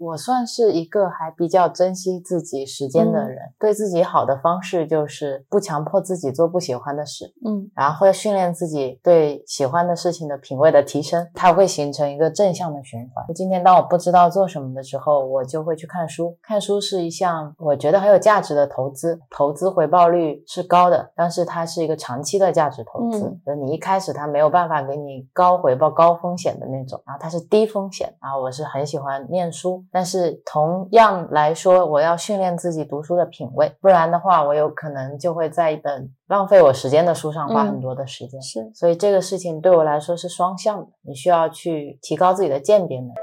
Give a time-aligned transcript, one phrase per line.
[0.00, 13.26] 我算是一个还比较珍惜自己时间的人，对自己好的方式就是不强迫自己做不喜欢的事，嗯然后会训练自己对喜欢的事情的品味的提升，它会形成一个正向的循环。
[13.34, 16.34] 今天当我不知道做什么的时候，我就会去看书。
[16.40, 23.24] 看书是一项我觉得很有价值的投资，投资回报率是高的，但是它是一个长期的价值投资。
[23.26, 28.14] 嗯就你一开始它没有办法给你高回报、高风险的那种，然后它是低风险。
[28.22, 38.40] 然后我是很喜欢念书，但是同样来说，我要训练自己读书的品味，不然的话，我有可能就会在一本浪费我时间的书上花很嗯多的时间。
[38.40, 43.14] 是所以这个事情对我来说是双向的，你需要去提高自己的鉴别能力。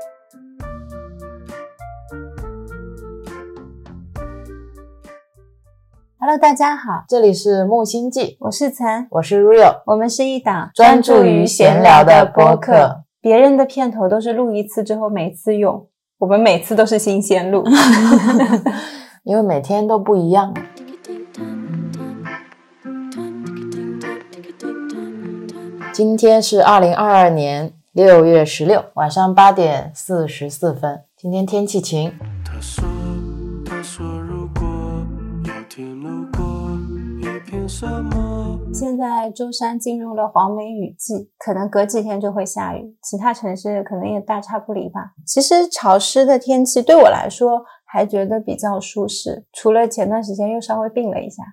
[6.20, 13.04] ，Hello，大家好，这里是木星记，我是岑，我是 Real，我们是一档专注于闲聊的播客。
[13.22, 15.88] 别人的片头都是录一次之后每次用，
[16.20, 17.64] 我们每次都是新鲜录。
[19.24, 20.54] 因为每天都不一样。
[25.94, 31.02] 今天是二零二二年六月十六晚上八点四十四分。
[31.16, 32.12] 今天天气晴，
[32.44, 32.84] 他说
[33.66, 34.64] ：“他说如果
[35.44, 36.44] 有天路过
[37.20, 38.27] 一片沙漠，
[38.74, 45.14] 现在舟山进入了黄梅雨季，可能隔几天就会下雨，其他城市可能也大差不离吧。
[45.26, 51.44] 其实潮湿的天气对我来说还觉得比较舒适，除了前段时间又稍微病了一下，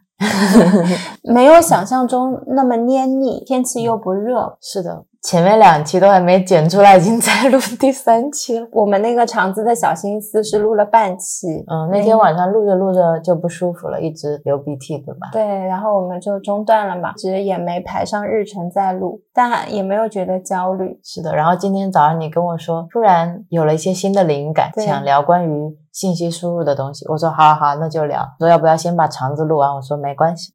[1.23, 4.57] 没有想象中那么黏腻，天气又不热。
[4.61, 8.67] 是的，前面两期都还没剪出来，已经在 录第三期了。
[8.73, 15.29] 我们那个肠子的小心思是录了半期，嗯，那天晚上录着录着就不舒服了，一直流鼻涕，对吧？
[15.33, 20.99] 对，然后我们就中断了嘛，其实也没排上日程再录，但也没有觉得焦虑。
[21.03, 21.35] 是的。
[21.35, 27.07] 然后今天早上你跟我说，突然有了一些新的灵感，想聊关于信息输入的东西。
[27.09, 28.35] 我说好好好，那就聊。
[28.41, 29.77] 说要不要先把肠子录完？
[29.77, 30.53] 我说没关系。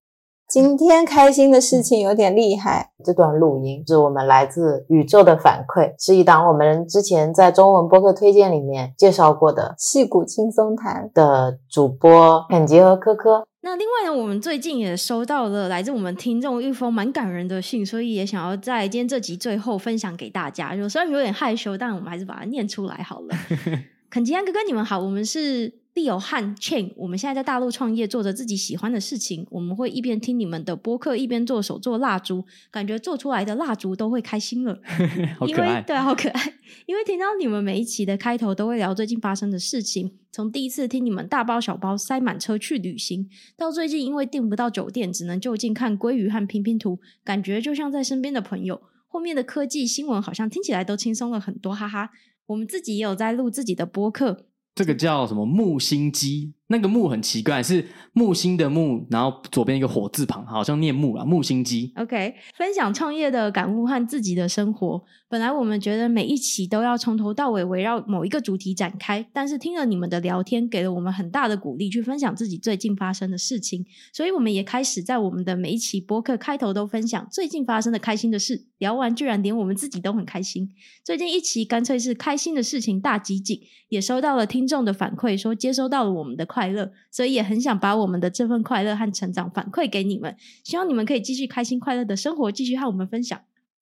[0.49, 11.09] 今天开心的事情有点厉害，这段录音是我们来自宇宙的反馈，是一档我们之前在中文播客推荐里面介绍过的戏骨轻松谈。
[11.13, 13.45] 的主播肯杰和科科。
[13.61, 20.75] 那另外呢，我们最近也收到了来自我们听众一封蛮感人的信，所以也想要在今天这集最后分享给大家。
[20.75, 23.27] 就虽然有点害羞，但我们还是把它念出来好了。
[24.09, 29.45] 肯吉安哥哥，你们好，我们是 Leo 和 Chen，我们现在在大陆创业，做着自己喜欢的事情。
[29.51, 34.79] 我们会一边听你们的播客，一边做手做蜡烛，感觉做出来的蜡烛都会开心了。
[35.19, 35.77] 因好可爱。
[35.77, 36.53] 为对啊，好可爱。
[36.87, 48.81] 因为听到你们每一期的开头都会聊最近发生的事情，从第一次听你们大包小包塞满车去旅行，到最近因为订不到酒店，只能就近看鲑鱼和拼拼图，感觉就像在身边的朋友。
[49.07, 52.09] 后面的科技新闻好像听起来都轻松了很多，哈哈。
[52.49, 56.55] 我们自己也有在录自己的播客，这个叫什么木心机？
[56.71, 61.91] 那个木很奇怪，是木星的木，然后左边一个火字旁，好像念木啊，木星机。
[61.95, 65.03] OK，分享创业的感悟和自己的生活。
[65.27, 73.85] 本来我们觉得每一期都要从头到尾围绕某一个主题展开，但是听了你们的聊天，给了我们很大的鼓励，去分享自己最近发生的事情。
[74.13, 78.65] 所以我们也开始在我们的每一期播客开头都分享最近发生的开心的事。
[78.79, 80.69] 聊完居然连我们自己都很开心。
[81.03, 83.59] 最近一期干脆是开心的事情大集锦，
[83.89, 90.35] 也收到了听众的反馈，说接收到了我们的快乐，所以也很想把我们的这份快乐和成长反馈给你们。
[90.63, 93.39] 希望你们可以继续开心快乐的生活，继续和我们分享。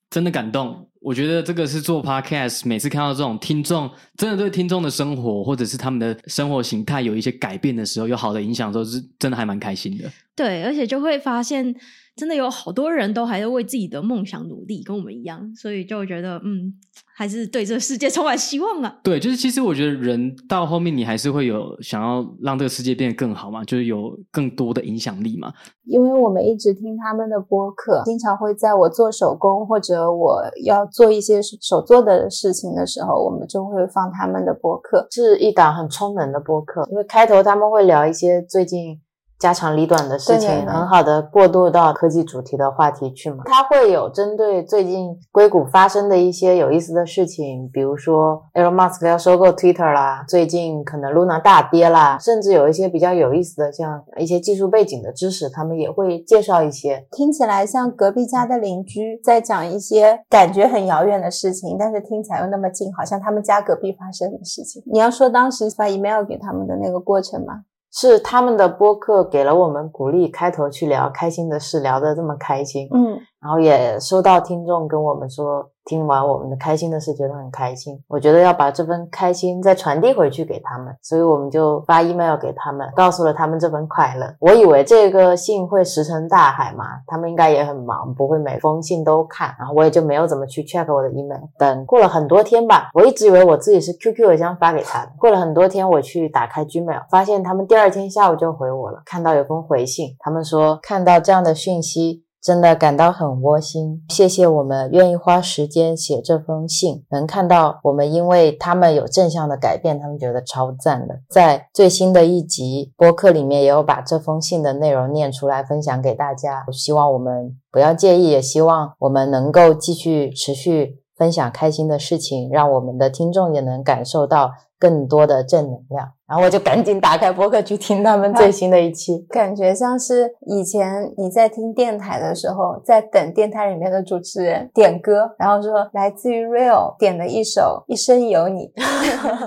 [0.10, 10.10] 真的感动，我觉得这个是做 podcast，每次看到这种听众真的对听众的生活或者是他们的生活形态有一些改变的时候，有好的影响的时候，是真的还蛮开心的。
[10.34, 11.76] 对，而且就会发现，
[12.18, 16.74] 真的有好多人都还在为自己的梦想努力，跟我们一样，所以就觉得，嗯，
[17.16, 19.00] 还是对这个世界充满希望啊。
[19.04, 25.54] 对，就是其实我觉得人到后面你还是会有想要让这个世界变得更好嘛，就是有更多的影响力嘛。
[25.86, 35.08] 因为我们一直听他们的播客，经常会在我做手工或者我要做一些手做的事情的时候，我们就会放他们的播客。
[35.12, 39.00] 是一档很充能的播客，因为开头他们会聊一些最近
[39.40, 43.44] 家长里短的事情，对对对很好的过渡到科技主题的话题去嘛。
[43.46, 57.06] 它会有针对最近硅谷发生的一些有意思的事情，比如说 Elon Musk 要收购 Twitter 啦，最近可能 Luna 大跌啦，甚至有一些比较有意思的，像一些技术背景的知识，他们也会介绍一些。
[57.12, 64.82] 听起来像隔壁家的邻居在讲一些感觉很遥远的事情，但是听起来又那么近，好像他们家隔壁发生的事情。
[64.92, 67.62] 你要说当时发 email 给他们的那个过程吗？
[68.00, 72.88] 是他们的播客给了我们鼓励，开头去聊开心的事，聊得这么开心。
[72.94, 78.04] 嗯，然后也收到听众跟我们说，听完我们的开心的事，觉得很开心。
[78.08, 84.36] 我觉得要把这份开心再传递回去给他们，所以我们就发 email 给他们，告诉了他们这份快乐。
[84.40, 89.56] 我以为这个信会石沉大海嘛，他们应该也很忙，不会每封信都看。
[89.60, 91.42] 然后我也就没有怎么去 check 我的 email。
[91.60, 95.12] 等过了很多天吧，我一直以为我自己是 QQ 邮箱发给他的。
[95.20, 102.27] 过了很多天，我去打开 Gmail，发现他们第二天下午就回我了，看到有封回信，他们说看到这样的讯息。
[102.48, 111.20] 真的感到很窝心，谢谢我们愿意花时间写这封信，能看到我们因为他们有正向的改变，他们觉得超赞的。
[111.30, 116.66] 在最新的一集播客里面，也有把这封信的内容念出来分享给大家。
[116.72, 124.52] 希望我们不要介意，也希望我们能够继续持续分享开心的事情，让我们的听众也能感受到。
[124.80, 138.72] 更多的正能量，然后我就赶紧打开播客去听他们最新的一期，感觉像是以前你在听电台的时候，在等电台里面的主持人点歌，然后说来自于 Real 点的一首《一生有你》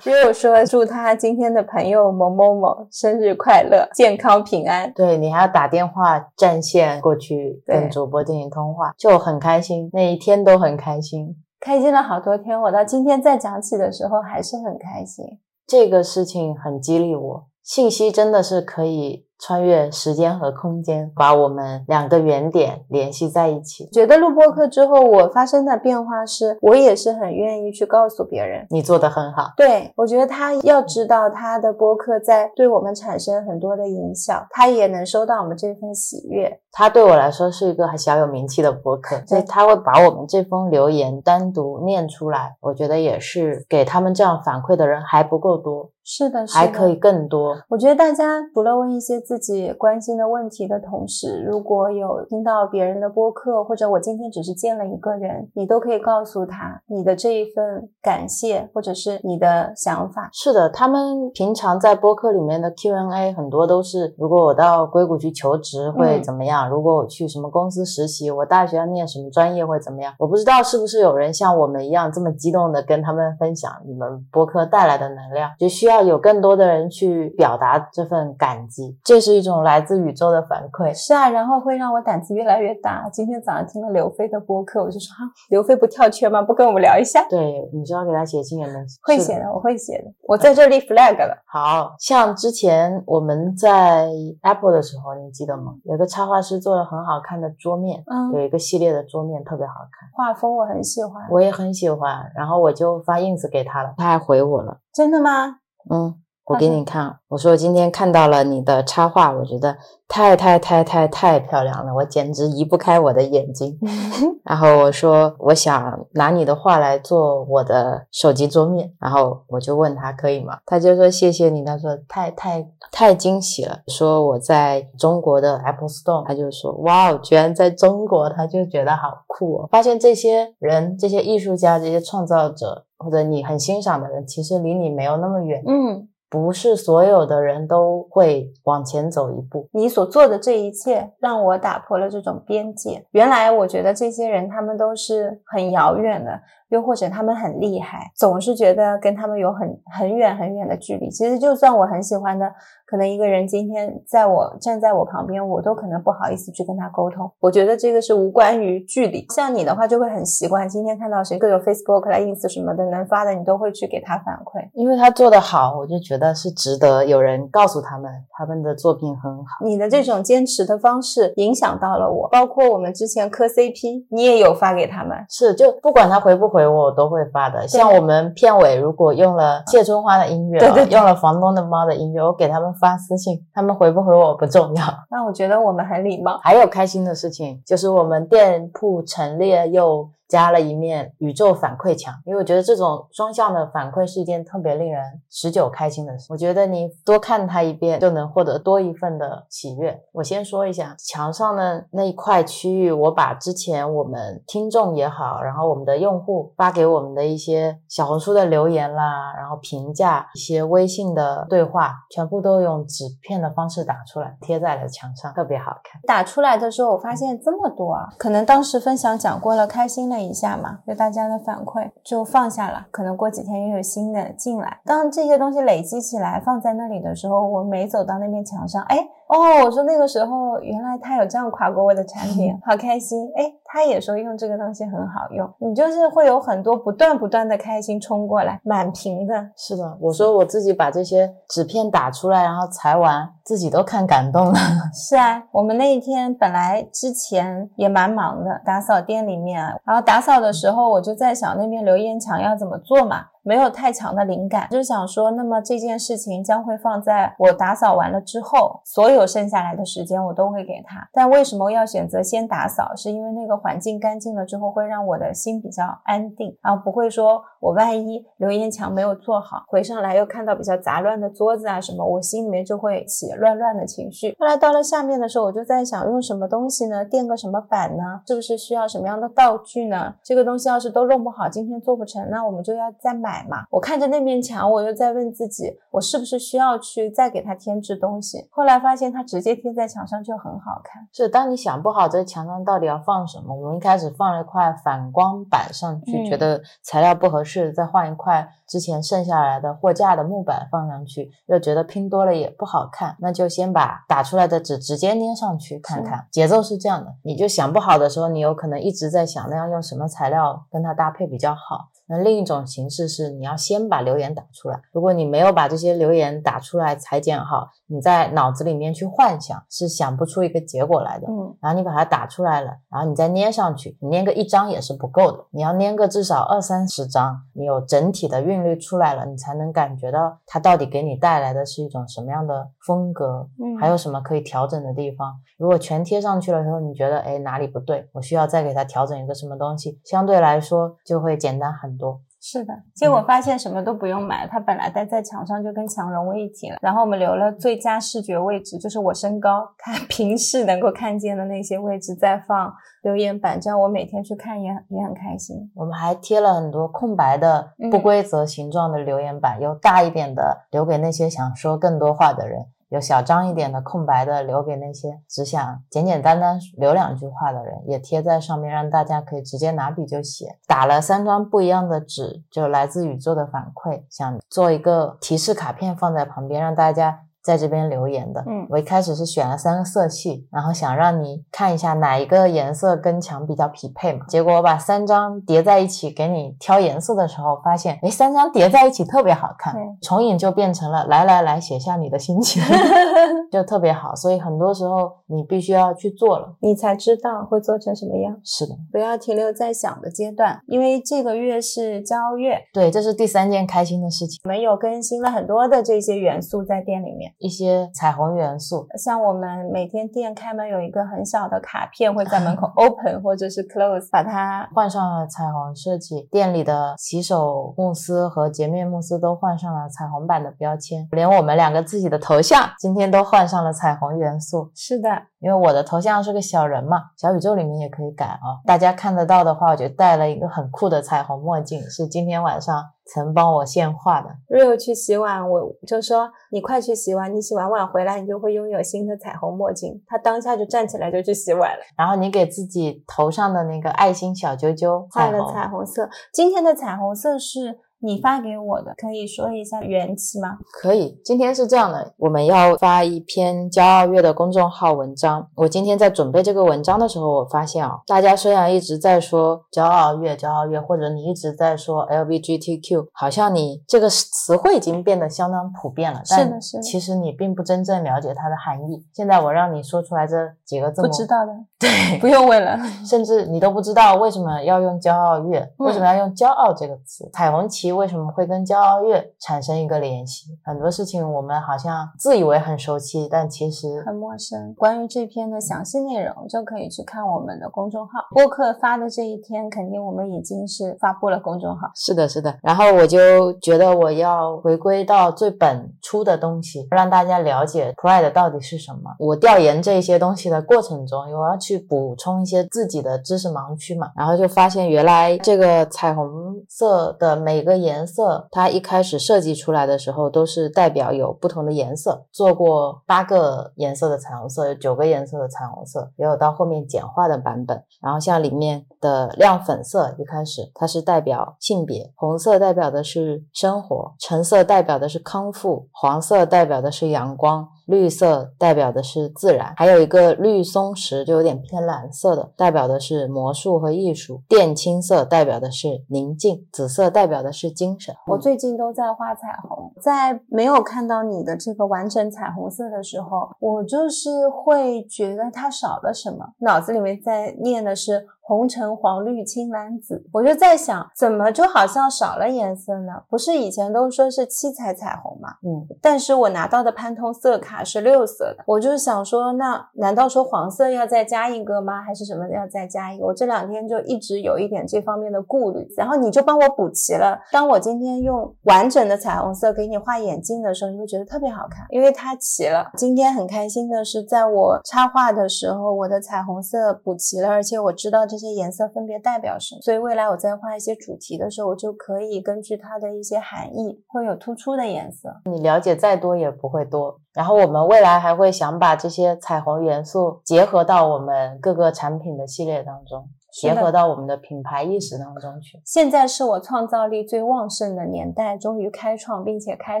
[0.02, 4.92] ，Real 说祝他今天的朋友某某某生日快乐，健康平安。
[4.94, 11.36] 对你还要打电话占线过去跟主播进行通话，就很开心，那一天都很开心。
[11.58, 15.24] 开心了好多天，我到今天再讲起的时候还是很开心。
[15.66, 19.26] 这个事情很激励我，信息真的是可以。
[19.38, 23.86] 穿越时间和空间，把我们两个原点联系在一起。
[23.92, 29.52] 觉得录播课之后，我发生的变化是，我也是很愿意去告诉别人，你做的很好。
[29.54, 36.58] 对我觉得他要知道他的播客在对我们产生很多的影响，他也能收到我们这份喜悦。
[36.72, 42.56] 他对我来说是一个还小有名气的播客，所以他会把我们这封留言单独念出来。
[42.62, 45.90] 我觉得也是给他们这样反馈的人还不够多。
[46.08, 47.56] 是的，还可以更多。
[47.68, 48.24] 我觉得大家
[48.54, 60.30] 除了问一些自己关心的问题的同时，如果有听到别人的播客，或者我今天只是见了一个人，你都可以告诉他你的这一份感谢，或者是你的想法。
[60.32, 66.70] 是的，他们平常在播客里面的 Q&A 很多都是：如果我到硅谷去求职会怎么样？
[66.70, 70.14] 如果我去什么公司实习，我大学要念什么专业会怎么样？
[70.20, 75.95] 我不知道是不是有人像我们一样这么激动的跟他们分享你们播客带来的能量，就需要。
[75.96, 80.92] 要有更多的人去表达这份感激，这是一种来自宇宙的反馈。
[80.92, 83.08] 是啊，然后会让我胆子越来越大。
[83.10, 86.42] 今天早上听了刘飞的播客，我就说啊，刘飞不跳圈吗？
[86.42, 87.26] 不跟我们聊一下？
[87.30, 90.12] 对，你知道给他写信也能会写的，我会写的。
[90.28, 91.34] 我在这立 flag 了。
[91.48, 94.10] 好像之前我们在
[94.42, 95.72] Apple 的时候，你记得吗？
[95.84, 102.30] 有个插画师做了很好看的桌面，嗯，有一个系列的桌面特别好看，画风我很喜欢，我也很喜欢。
[102.34, 104.76] 然后我就发 ins 给他了，他还回我了。
[104.92, 105.56] 真的吗？
[105.88, 107.18] 嗯，我给你看。
[107.28, 109.76] 我说我今天看到了你的插画，我觉得
[110.06, 113.76] 太太太太太漂亮了，我简直移不开我的眼睛。
[114.44, 120.58] 然后我说我想拿你的画来做我的手机桌面，然后我就问他可以吗？
[120.64, 121.64] 他就说谢谢你。
[121.64, 129.68] 他说太太太惊喜了，说我在中国的 Apple Store，他就说哇，居然在中国，他就觉得好酷哦。
[129.72, 135.60] 发现这些人、这些艺术家、这些创造者，或者你很欣赏的人，其实离你没有那么远。
[135.66, 136.08] 嗯。
[136.28, 139.68] 不是所有的人都会往前走一步。
[139.72, 143.06] 你所做的这一切，让我打破了这种边界。
[143.12, 146.40] 原来我觉得这些人他们都是很遥远的。
[146.68, 149.68] 又或者他们很厉害，总是觉得跟他们有很
[149.98, 151.08] 很远很远的距离。
[151.10, 152.46] 其实就算我很喜欢的，
[152.86, 157.30] 可能一个人今天在我站在我旁边，我都可能不好意思去跟他沟通。
[157.38, 159.24] 我觉得这个是无关于距离。
[159.34, 169.64] 像你的话，就会很习惯，今天看到谁各种 Facebook 来 ins 什么的能发的，你都会去给他反馈，因为他做的好，我就觉得是值得有人告诉他们他们的作品很好。
[169.64, 176.55] 你的这种坚持的方式影响到了我，包括我们之前磕 CP，你也有发给他们，是就不管他回不回。
[176.56, 184.84] 回我我都会发的，像我们片尾如果用了谢春花的音乐，对对，用了房东的猫的音乐，我给他们发私信，他们回不回我不重要。
[185.10, 186.40] 那我觉得我们很礼貌。
[186.42, 190.08] 还有开心的事情，就是我们店铺陈列又。
[190.28, 196.26] 加了一面宇宙反馈墙，因为我觉得这种双向的反馈是一件特别令人持久开心的事。
[196.30, 199.96] 我觉得你多看它一遍，就能获得多一份的喜悦。
[200.12, 216.00] 我先说一下墙上的那一块区域，我把之前我们听众也好，然后我们的用户发给我们的一些小红书的留言啦，然后评价一些微信的对话，全部都用纸片的方式打出来，贴在了墙上，特别好看。
[216.04, 220.15] 打出来的时候，我发现这么多啊，可能当时分享讲过了，开心的。
[220.18, 224.80] 一下嘛，就大家的反馈就放下了，可能过几天又有新的进来。
[224.84, 229.08] 当这些东西累积起来放在那里的时候，我每走到那面墙上，哎。
[229.28, 233.28] 哦，我说那个时候原来他有这样夸过我的产品，好开心。
[233.36, 239.34] 哎，他也说用这个东西很好用，你就是会有很多不断不断的开心冲过来，满屏的。
[239.56, 244.54] 是的，我说我自己把这些纸片打出来，然后裁完，自己都看感动了。
[244.94, 253.26] 是啊，我们那一天本来之前也蛮忙的，打扫店里面，然后打扫的时候我就在想那边留言墙要怎么做嘛。
[253.46, 261.08] 没有太强的灵感，就是想说，那么这件事情将会放在我打扫完了之后，所有剩下来的时间我都会给他。
[261.12, 262.92] 但为什么要选择先打扫？
[262.96, 274.34] 是因为那个环境干净了之后，会让我的心比较安定，然后不会说我万一留言墙没有做好，回上来又看到比较杂乱的桌子啊什么，我心里面就会起乱乱的情绪。
[274.40, 277.04] 后来到了下面的时候，我就在想，用什么东西呢？
[277.04, 278.22] 垫个什么板呢？
[278.26, 280.12] 是不是需要什么样的道具呢？
[280.24, 283.35] 这个东西要是都弄不好，今天做不成，那我们就要再买。
[283.48, 288.48] 嘛，我看着那面墙，我又在问自己，我是不是需要去再给它添置东西？
[288.50, 291.06] 后来发现它直接贴在墙上就很好看。
[291.12, 306.26] 是，当你想不好这墙上到底要放什么，我们一开始放了一块反光板上去，觉得材料不合适，再换一块之前剩下来的货架的木板放上去，又觉得拼多了也不好看，那就先把打出来的纸直接粘上去看看。
[306.30, 311.88] 节奏是这样的，你就想不好的时候，你有可能一直在想那样用什么材料跟它搭配比较好。
[312.08, 314.80] 那另一种形式是，你要先把留言打出来。
[314.92, 321.26] 如果你没有把这些留言打出来、裁剪好，你在脑子里面去幻想，是想不出一个结果来的。
[321.28, 335.34] 嗯，然后你把它打出来了，然后你再粘上去，你粘个一张也是不够的，你要粘个至少二三十张，你有整体的韵律出来了，你才能感觉到它到底给你带来的是一种什么样的风格，嗯，还有什么可以调整的地方。
[335.58, 342.20] 如果全贴上去了以后，你觉得哎哪里不对，我需要再给它调整一个什么东西，相对来说就会简单很多。
[342.38, 346.76] 是的，结果发现什么都不用买，它本来待在墙上就跟墙融为一体了。
[346.80, 352.72] 然后我们留了最佳视觉位置，就是我身高看平视能够看见的那些位置，再放
[353.02, 355.56] 留言板，这样我每天去看也也很开心。
[355.74, 362.66] 我们还贴了很多空白的不规则形状的留言板，有大一点的留给那些想说更多话的人。
[362.88, 370.58] 有小张一点的空白的，留给那些只想简简单单留两句话的人，也贴在上面，让大家可以直接拿笔就写。
[370.66, 377.25] 打了三张不一样的纸，就来自宇宙的反馈，想做一个提示卡片放在旁边，让大家。
[377.46, 384.26] 在这边留言的，嗯，我一开始是选了三个色系，然后想让你看一下哪一个颜色跟墙比较匹配嘛。
[384.26, 392.60] 结果我把三张叠在一起给你挑颜色的时候，发现，哎，三张叠在一起特别好看，重影就变成了来来来，写下你的心情，
[393.52, 394.12] 就特别好。
[394.16, 398.36] 所以很多时候你必须要去做了，你才知道会做成什么样。
[398.42, 404.40] 是的，不要停留在想的阶段，因为这个月是交月，对，这是第三件开心的事情。
[404.42, 407.32] 我们有更新了很多的这些元素在店里面。
[407.38, 416.28] 一些彩虹元素，像我们每天店开门有一个很小的卡片，会在门口 open 或者是 close，把它换上了彩虹设计。
[416.30, 424.70] 店里的洗手慕斯和洁面慕斯都换上了彩虹版的标签，连我们两个自己的头像今天都换上了彩虹元素。
[424.74, 425.08] 是的，
[425.40, 428.64] 因为我的头像是个小人嘛，小宇宙里面也可以改啊。
[428.64, 432.74] 大家看得到的话，我就戴了一个很酷的彩虹墨镜，是今天晚上。
[433.06, 434.28] 曾帮我献画的。
[434.48, 440.02] Rio 去洗碗，我就说你快去洗碗，你洗完碗回来，你就会拥有新的彩虹墨镜。
[440.06, 441.82] 他当下就站起来就去洗碗了。
[441.96, 446.08] 然后你给自己头上的那个爱心小啾啾画了彩虹色。
[446.32, 447.80] 今天的彩虹色是。
[448.06, 450.58] 你发给我的，可以说一下缘起吗？
[450.80, 451.20] 可以。
[451.24, 455.44] 今天是这样的，我们要发一篇骄傲月的公众号文章。
[455.56, 466.20] 我今天在准备这个文章的时候，我发现啊，大家虽然一直在说骄傲月、骄傲月，或者你一直在说 LBGTQ，好像你这个词汇已经变得相当普遍了。
[466.24, 466.80] 是的，是。
[466.80, 469.04] 其实你并不真正了解它的含义。
[469.12, 472.78] 现在我让你说出来这几个字母，不知道的，对，不用问了。
[473.04, 477.28] 甚至你都不知道为什么要用骄傲月，为什么要用骄傲这个词？
[477.32, 477.95] 彩虹旗。
[477.96, 480.48] 为什么会跟骄傲月产生一个联系？
[480.64, 484.74] 很多事情我们好像自以为很熟悉，但其实很陌生。
[484.74, 488.12] 关于这篇的详细内容，就可以去看我们的公众号。
[488.32, 491.90] 播客发的这一天，肯定我们已经是发布了公众号。
[491.94, 492.58] 是的，是的。
[492.62, 499.14] 然后我就觉得我要回归到最本初的东西，让大家了解 Pride 到底是什么。
[499.20, 506.28] 我调研这些东西的过程中，我要去补充一些自己的知识盲区嘛，然后就发现原来这个彩虹
[506.68, 507.75] 色的每个。
[507.76, 517.82] 颜色，它一开始设计出来的时候都是代表有不同的颜色，做过八个颜色的彩虹色，有九个颜色的彩虹色，也有到后面简化的版本。
[518.00, 534.42] 然后像里面的亮粉色，一开始它是代表性别，红色代表的是生活，橙色代表的是康复，黄色代表的是阳光，绿色代表的是自然，还有一个绿松石，就有点偏蓝色的，代表的是魔术和艺术。
[534.48, 538.14] 靛青色代表的是宁静，紫色代表的是精神。
[538.26, 548.26] 我最近都在画彩虹，在没有看到你的这个完整彩虹色的时候，我就是会觉得它少了什么，脑子里面在念的是。
[548.46, 553.12] 红橙黄绿青蓝紫，我就在想，怎么就好像少了颜色呢？
[553.28, 555.48] 不是以前都说是七彩彩虹吗？
[555.64, 562.00] 嗯，但是我拿到的潘通色卡是六色的，我就想说，那难道说黄色要再加一个吗？
[562.00, 563.26] 还是什么要再加一个？
[563.26, 567.36] 我这两天就一直有一点这方面的顾虑，然后你就帮我补齐了。
[567.50, 572.92] 当我今天用完整的彩虹色给你画眼镜的时候，你会觉得特别好看，因为它齐了。
[572.96, 578.35] 今天很开心的是，在我插画的时候，我的彩虹色补齐了，而且我知道这。
[578.36, 579.80] 这些颜色分别代表什么？
[579.80, 585.34] 所以未来我在画一些主题的时候，我就可以根据它的一些含义，会有突出的颜色。
[585.46, 587.18] 你了解再多也不会多。
[587.32, 593.26] 然后我们未来还会想把这些彩虹元素结合到我们各个产品的系列当中。
[593.60, 595.80] 结合到我们的品牌意识当中去。
[595.84, 600.00] 现在是我创造力最旺盛的年代，终于开创并且开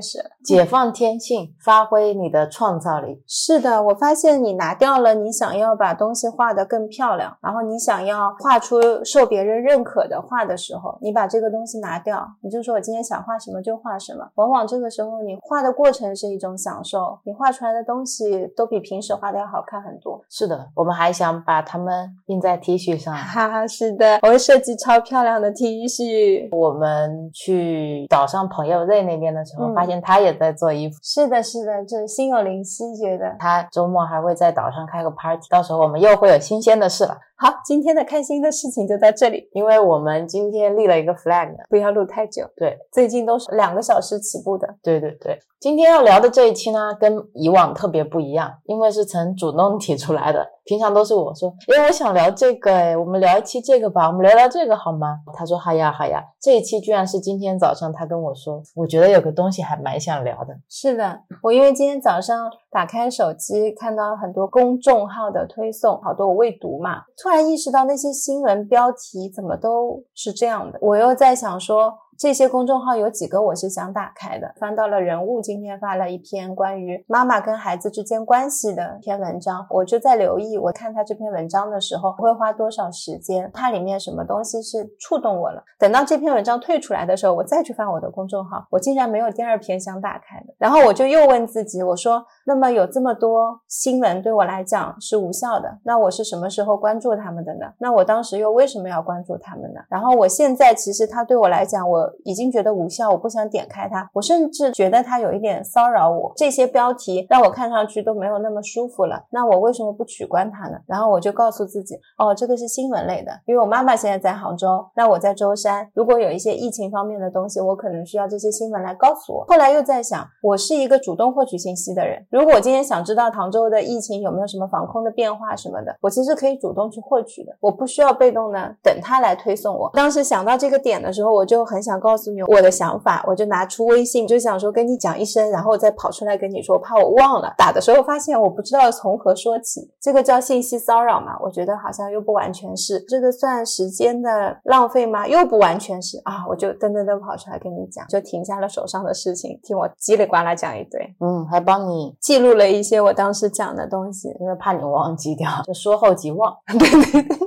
[0.00, 0.30] 始了。
[0.44, 3.22] 解放天性，发挥你的创造力。
[3.26, 14.28] 是的，我发现你拿掉了你想要把东西画得更漂亮，然后你想要画出受别人认可的画的时候，你把这个东西拿掉，你就说我今天想画什么就画什么。
[14.34, 20.22] 往往这个时候你画的过程是一种享受，你画出来的东西都比平时画的要好看很多。
[20.28, 23.14] 是的，我们还想把它们印在 T 恤上。
[23.50, 26.48] 啊，是的，我会设计超漂亮的 T 恤。
[26.50, 30.98] 我们去岛上朋友 Z 那边的时候，发现他也在做衣服。
[31.02, 37.16] 是的，是的，这心有灵犀，觉得他周末还会在岛上开个 party，到时候我们又会有新鲜的事了。
[37.38, 42.48] 好，今天的开心的事情就在这里，因为我们今天立了一个 flag，不要录太久。
[42.56, 44.66] 对，最近都是两个小时起步的。
[44.82, 50.46] 对对对，今天要聊的这一期呢，跟以往特别不一样，因为是曾主动提出来的。
[50.64, 55.18] 平常都是我说，因为，我想聊这个，哎，我们聊一期这个吧，我们聊聊这个好吗？
[55.32, 56.20] 他说好呀好呀。
[56.40, 60.56] 这一期居然是今天早上他跟我说，我觉得有个东西还蛮想聊的。
[60.68, 71.92] 是的，我因为今天早上打开手机看到很多公众号的推送，好多我未读嘛，突然意识到那些新闻标题怎么都是这样的，我又在想说。
[72.18, 85.62] 这些公众号有几个我是想打开的，翻到了人物，今天发了一篇关于妈妈跟孩子之间关系的一篇文章，我就在留意，我看他这篇文章的时候会花多少时间，它里面什么东西是触动我了。
[85.78, 90.54] 等到这篇文章退出来的时候，我再去翻我的公众号，我竟然没有第二篇想打开的。
[90.58, 97.66] 然后我就又问自己，我说，那么有这么多新闻对我来讲是无效的，那我是什么时候关注他们的呢？
[97.78, 99.80] 那我当时又为什么要关注他们呢？
[99.90, 102.05] 然后我现在其实他对我来讲，我。
[102.24, 104.08] 已经觉得无效，我不想点开它。
[104.12, 106.32] 我甚至觉得它有一点骚扰我。
[106.36, 109.24] 这些标题让我看上去都没有那么舒服了。
[109.30, 110.78] 那我为什么不取关它呢？
[110.86, 115.88] 然后我就告诉自己，哦，这个是新闻类的，因为我妈妈现在在杭州，那我在舟山。
[115.94, 119.44] 如果有一些疫情方面的东西，我可能需要这些新闻来告诉我。
[119.48, 122.24] 后来又在想，我是一个主动获取信息的人。
[122.30, 129.90] 如果我今天想知道杭州的疫情有没有什么防控的变化什么的，我其实可以主动去获取的，我不需要被动的等他来推送我。
[129.92, 131.95] 当时想到这个点的时候，我就很想。
[131.98, 137.54] 告诉你我的想法，我就拿出微信，就想说跟你讲一声，然后再跑出来跟你说，怕我忘了。
[137.56, 141.36] 打的时候发现我不知道从何说起，这个叫信息骚扰嘛？
[141.42, 145.26] 我觉得好像又不完全是，这个算时间的浪费吗？
[145.26, 146.44] 又不完全是啊！
[146.48, 157.38] 我就噔噔噔跑出来跟你讲，就停下了手上的事情，听我叽里呱啦讲一堆，嗯，还帮你记录了一些我当时讲的东西，因为怕你忘记掉，就说后即忘， 对对对，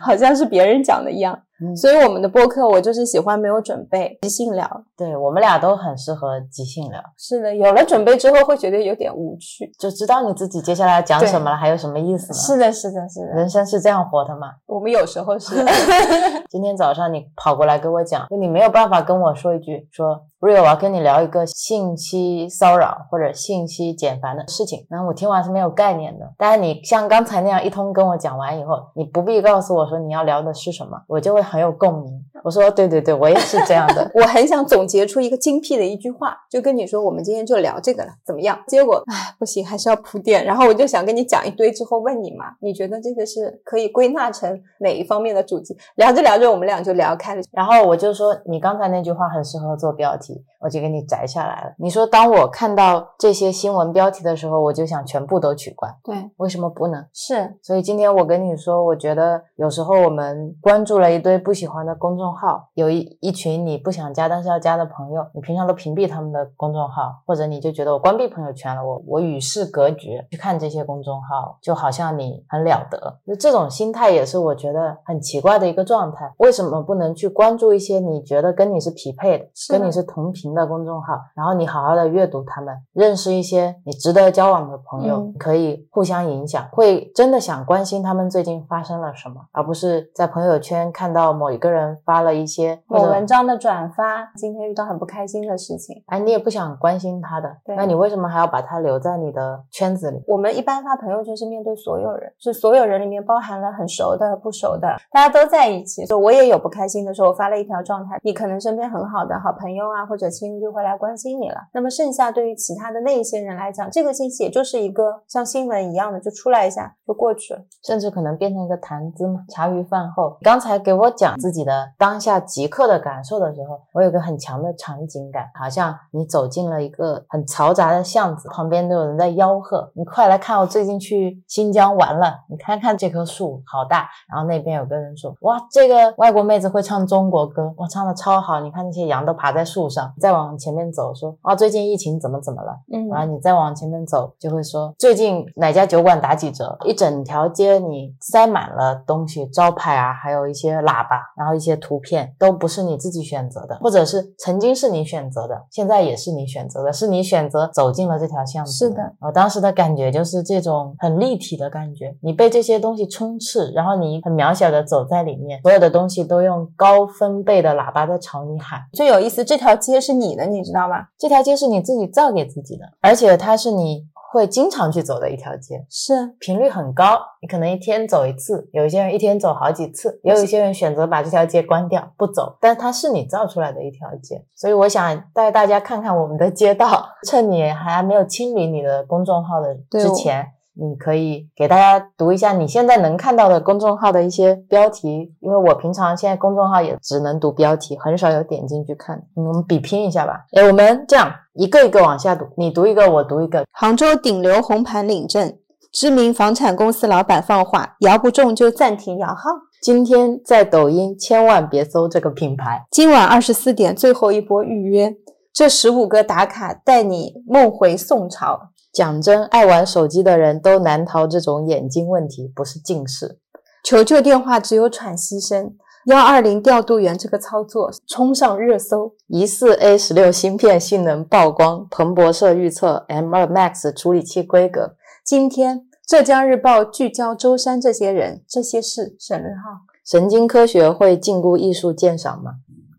[0.00, 1.38] 好像是别人讲的一样。
[1.76, 4.68] 所以我们的播客，我就是喜欢没有准备，即兴聊。
[4.96, 7.00] 对我们俩都很适合即兴聊。
[7.16, 12.34] 是的，有了准备之后会觉得有点无趣，就知道你自己接下来要讲什么了，还有什么意思呢？
[12.34, 13.26] 是的，是的，是的。
[13.34, 14.48] 人生是这样活的吗？
[14.66, 15.64] 我们有时候是。
[16.50, 24.86] 今天早上你跑过来跟我讲，就你没有办法跟我说一句，说 Real，我要跟你聊一个信息骚扰或者信息简繁的事情。
[24.90, 26.30] 然后我听完是没有概念的。
[26.36, 32.24] 但是你像刚才那样一通跟我讲完以后，你不必告诉我说你要聊的是什么，我就会很有共鸣。
[32.42, 34.10] 我说对对对，我也是这样的。
[34.14, 38.58] 我很想总结出一个精辟的一句话，就跟你说，我们今天就聊这个了，怎么样？
[38.66, 40.44] 结果唉，不行，还是要铺垫。
[40.44, 45.74] 然后我就想跟你讲一堆，之后问你嘛，你觉得这个是可以归纳成哪一方面的主题？
[45.94, 47.42] 聊着聊着，我们俩就聊开了。
[47.50, 50.44] 然后我就说，你刚才那句话很适合做标题。
[50.64, 51.74] 我就给你摘下来了。
[51.78, 55.94] 你说，当我看到这些新闻标题的时候，我就想全部都取关。
[56.02, 57.04] 对，为什么不能？
[57.12, 73.18] 是，所以今天我跟你说，我觉得有时候我们关注了一堆堆不喜欢的公众号，有一一群你不想加但是要加的朋友，你平常都屏蔽他们的公众号，或者你就觉得我关闭朋友圈了，我我与世隔绝，去看这些公众号，就好像你很了得。
[73.26, 76.32] 就这种心态也是我觉得很奇怪的一个状态。
[76.38, 96.02] 为什么不能去关注一些你觉得跟你是匹配的、的跟你是同频的公众号，然后你好好的阅读他们，认识一些你值得交往的朋友，嗯可以互相影响，会真的想关心他们最近发生了什么，而不是在朋友圈看到某一个人发了一些或某者文章的转发，今天遇到很不开心的事情。
[96.06, 100.22] 哎，你也不想关心他的，对那你为什么还要把他留在你的圈子里？
[100.26, 106.04] 我们一般发朋友圈是面对所有人，是所有人里面包含了很熟的、不熟的，大家都在一起。
[106.06, 111.56] 就我也有不开心的时候，我发了一条状态，你可能身边很好的好朋友啊或者亲人就会来关心你了。
[111.72, 117.60] 那么剩下对于其他的那一些人来讲，这个信息也就是一个像新闻一样的，就出来一下就过去了。
[117.82, 119.44] 甚至可能变成一个谈资嘛。
[119.48, 138.60] 茶余饭后，刚才给我讲自己的当下即刻的感受的时候，我有个很强的场景感，好像你走进了一个很嘈杂的巷子，旁边都有人在吆喝：“你快来看，我最近去新疆玩了，你看看这棵树好大。”然后那边有个人说：“哇，这个外国妹子会唱中国歌，哇，唱的超好！
[138.60, 158.72] 你看那些羊都爬在树上。”再往前面走，说：“啊，最近疫情怎么怎么了？”嗯然后你再往前面走，就会说最近哪家酒馆打几折，一整条街你塞满了东西，招牌啊，还有一些喇叭，然后一些图片，都不是你自己选择的，或者是曾经是你选择的，现在也是你选择的，是你选择走进了这条巷子。
[158.72, 168.80] 是的，我当时的感觉就是这种很立体的感觉，你被这些东西充斥，然后你很渺小的走在里面，所有的东西都用高分贝的喇叭在朝你喊。
[168.92, 171.06] 最有意思，这条街是你的，你知道吗？
[171.18, 177.18] 这条街是你自己造给自己的，而且它是你会经常去走的一条街，是频率很高。
[177.40, 184.44] 你可能一天走一次，有一些人一天走好几次，也有一些人选择把这条街关掉不走，但它是你造出来的一条街。
[184.54, 190.48] 所以我想带大家看看我们的街道，趁你还没有清理你的公众号的之前。
[190.76, 199.16] 你可以给大家读一下你现在能看到的公众号的一些标题，因为我平常现在公众号也只能读标题，很少有点进去看。
[199.36, 200.44] 嗯我们比拼一下吧。
[200.52, 203.64] 哎，我们这样一个一个往下读，你读一个，我读一个。
[203.70, 205.56] 杭州顶流红盘领证，
[205.92, 209.50] 知名房产公司老板放话，摇不中就暂停摇号。
[209.80, 215.14] 今天在抖音千万别搜这个品牌，今晚二十四点最后一波预约，
[215.52, 218.70] 这十五个打卡带你梦回宋朝。
[218.94, 223.40] 讲真，爱玩手机的人都难逃这种眼睛问题，不是近视。
[223.82, 225.74] 求救电话只有喘息声。
[226.06, 229.14] 幺二零调度员这个操作冲上热搜。
[229.26, 234.94] 疑似 A 十六芯片性能曝光，彭博社预测 M 二 Max 处理器规格。
[235.24, 239.80] 今天浙江日报聚焦舟山这些人，这些事省略号。
[240.06, 242.52] 神经科学会禁锢艺术鉴赏吗？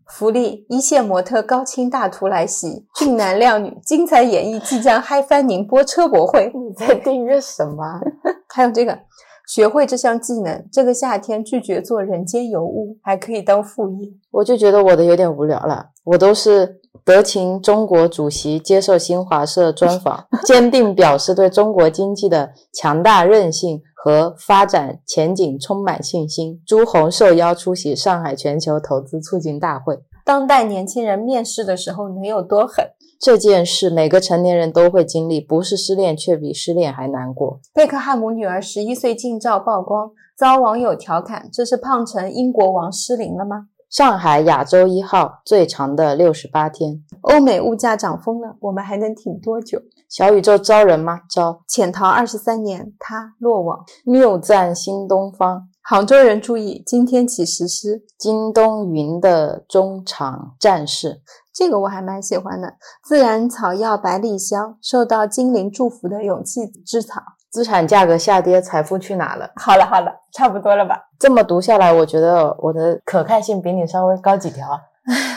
[0.06, 6.52] 福利：一线模特高清大图来袭，俊男靓女精彩演绎即将嗨翻宁波车博会。
[6.54, 7.84] 你在订阅什么？
[7.84, 8.00] 啊
[8.48, 8.98] 还有这个，
[9.46, 14.08] 学会这项技能，这个夏天拒绝做人间尤物，还可以当副业。
[14.30, 15.90] 我就觉得我的有点无聊了。
[16.04, 26.62] 我都是德勤中国主席接受新华社专访，坚定表示对中国经济的强大韧性和发展前景充满信心。
[26.64, 29.98] 朱红受邀出席上海全球投资促进大会。
[30.24, 32.86] 当代年轻人面试的时候能有多狠？
[33.20, 37.58] 这件事每个成年人都会经历，不是失恋却比失恋还难过。
[37.74, 49.80] 贝克汉姆女儿十一岁近照曝光，遭网友调侃：“这是胖成英国王失灵了吗上海亚洲一号最长的六十八天，？”欧美物价涨疯了，我们还能挺多久？
[50.06, 51.20] 小宇宙招人吗？
[51.30, 51.62] 招。
[51.66, 53.86] 潜逃二十三年，他落网。
[54.04, 58.02] 谬赞新东方，杭州人注意，今天起实施。
[58.18, 61.22] 京东云的中场战事。
[61.54, 62.74] 这个我还蛮喜欢的。
[63.02, 67.22] 自然草药百里香，受到精灵祝福的勇气之草。
[67.56, 69.50] 资产价格下跌，财富去哪了？
[69.56, 71.08] 好了好了，差不多了吧？
[71.18, 74.78] 这么读下来，我觉得我的可看性比你稍微高几条。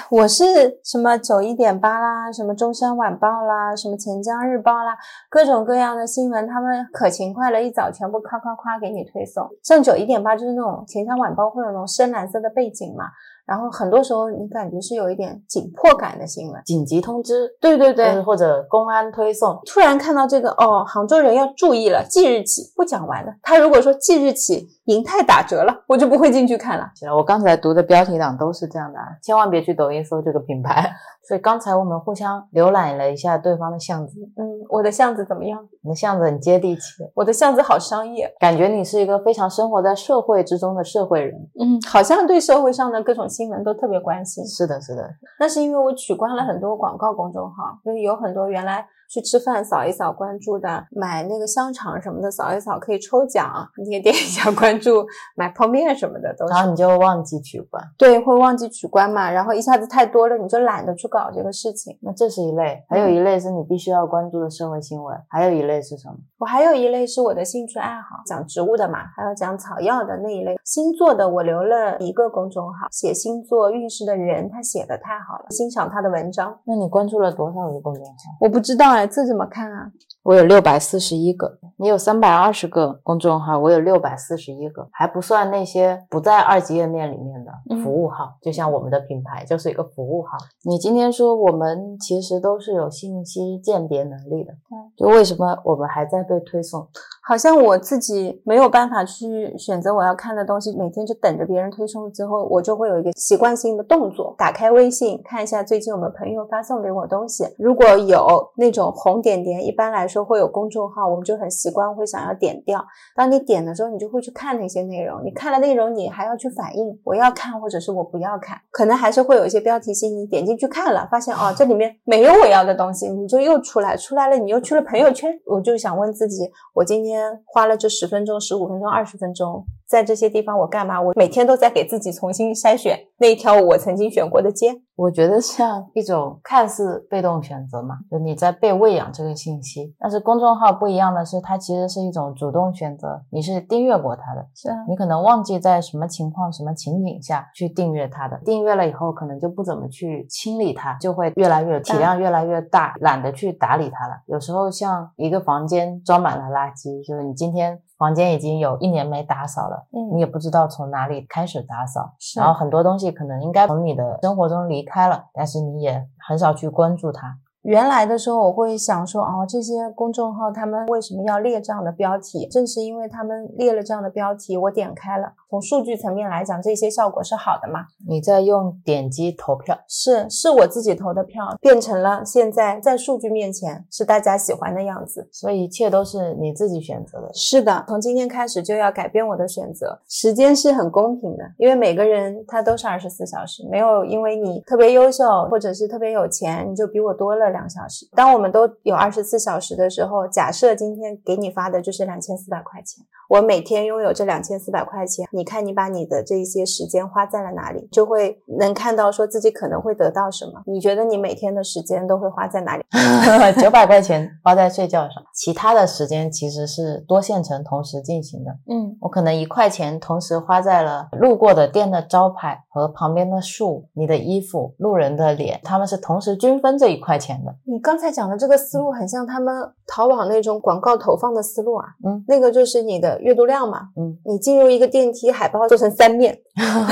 [0.10, 0.43] 我是
[0.84, 4.97] 什么九一点八啦，什么中山晚报啦，什么钱江日报啦，
[5.29, 9.47] 各种各样的新闻，他们可勤快了，一早全部夸夸夸给你推送。
[9.63, 13.05] 像九一点八就是那种钱江晚报会有那种深蓝色的背景嘛，
[13.49, 16.62] 然后很多时候你感觉是有一点紧迫感的新闻。
[16.63, 23.33] 紧急通知，对对对，或者公安推送，突然看到这个哦，杭州人要注意了，即日起不讲完了。
[23.41, 26.85] 他如果说即日起银泰打折了，我就不会进去看了。
[27.17, 30.88] 我刚才读的标题党都是这样的，啊，千万别去抖音搜这个品牌。
[31.27, 35.59] 所以刚才我们互相浏览了一下对方的巷子，嗯，我的巷子怎么样？
[35.83, 36.81] 你的巷子很接地气，
[37.13, 41.35] 我的巷子好商业，感觉你是一个非常生活在社会之中的社会人。
[41.59, 44.45] 嗯，好像对社会上的各种新闻都特别关心。
[44.45, 56.53] 是的，是的，那是因为我取关了很多广告公众号，就是有很多原来去吃饭扫一扫关注的，买那个香肠什么的扫一扫可以抽奖，你也点一下关注，买泡面什么的都是。
[56.53, 61.97] 然后你就忘记取关，对，会忘记取关嘛，然后一下子太多了，你就懒得去搞这个事情。
[62.01, 66.15] 那这是一类，还有一类是你必须要关注的社会新闻，还有一类是什么？
[66.37, 70.55] 我还有一类是我的兴趣爱好，讲植物的嘛，还有讲草药的那一类。
[70.63, 76.57] 星座的我留了一个公众号，写星座运势的人，他写的太好了，欣赏他的文章。
[76.65, 78.11] 那你关注了多少个公众号？
[78.41, 79.91] 我不知道这怎么看啊？
[80.23, 90.38] 我有六百四十一个，你有三百二十个公众号，我有六百四十一个，还不算那些不在二级页面里面的嗯服务号，就像我们的品牌就是一个服务号。
[90.63, 94.53] 你今天说我们其实都是有信息鉴别能力的，
[94.97, 96.88] 就为什么我们还在被推送？
[97.25, 112.83] 好像我自己没有办法去选择我要看的东西，每天就等着别人推送之后，我就会有一个习惯性的动作，打开微信看一下最近我们朋友发送给我东西，如果有那种红点点，一般来说会有公众号，我们就很习惯会想要点掉。
[113.15, 131.02] 当你点的时候，你就会去看那些内容，你看了内容，你还要去反应我要看或者是我不要看，可能还是会有一些标题性，你点进去看了，发现哦这里面没有我要的东西，你就又出来，出来了你又去了朋友圈，我就想问自己，我今天花了这十分钟、十五分钟、二十分钟，在这些地方我干嘛？
[131.02, 134.67] 我每天都在给自己重新筛选那一条我曾经选过的街。
[134.95, 154.15] 我觉得像一种看似被动选择嘛，就你在被喂养这个信息，但是公众号不一样的是，它其实是一种主动选择，你是订阅过它的，是啊，你可能忘记在什么情况、什么情景下去订阅它的，订阅了以后可能就不怎么去清理它，就会越来越体量越来越大，懒得去打理它了。
[154.28, 167.38] 有时候像一个房间装满了垃圾，就是你今天房间已经有一年没打扫了，嗯你也不知道从哪里开始打扫，是然后很多东西可能应该从你的生活中离开了，但是你也很少去关注它。
[167.69, 172.47] 原来的时候，我会想说，哦，这些公众号他们为什么要列这样的标题？
[172.47, 175.34] 正是因为他们列了这样的标题，我点开了。
[175.51, 177.82] 从数据层面来讲，这些效果是好的嘛？
[178.08, 185.29] 你在用点击投票，是，是我自己投的票，变成了现在在数据面前是大家喜欢的样子。
[185.32, 187.29] 所以一切都是你自己选择的。
[187.36, 189.99] 是的，从今天开始就要改变我的选择。
[190.08, 198.07] 时间是很公平的，因为每个人他都是二十四小时，没有因为你特别优秀或者是特别有钱，你就比我多了两小时。
[198.15, 210.63] 当我们都有二十四小时的时候，假设今天给你发的就是两千四百块钱，我每天拥有这两千四百块钱，你看你把你的这一些时间花在了哪里，就会能看到说自己可能会得到什么。
[210.65, 212.83] 你觉得你每天的时间都会花在哪里？
[213.61, 218.51] 九百块钱花在睡觉上，其他的时间其实是多线程同时进行的。
[218.67, 227.56] 嗯，我可能一块钱同时花在了路过的店的招牌和旁边的树、你的衣服、路人的脸，他们是同时均分这一块钱的。
[227.65, 229.54] 你刚才讲的这个思路很像他们
[229.88, 236.38] 淘宝那种广告投放的思路啊，嗯，那个就是你的阅读量嘛，嗯，你进入一个电梯，海报做成三面，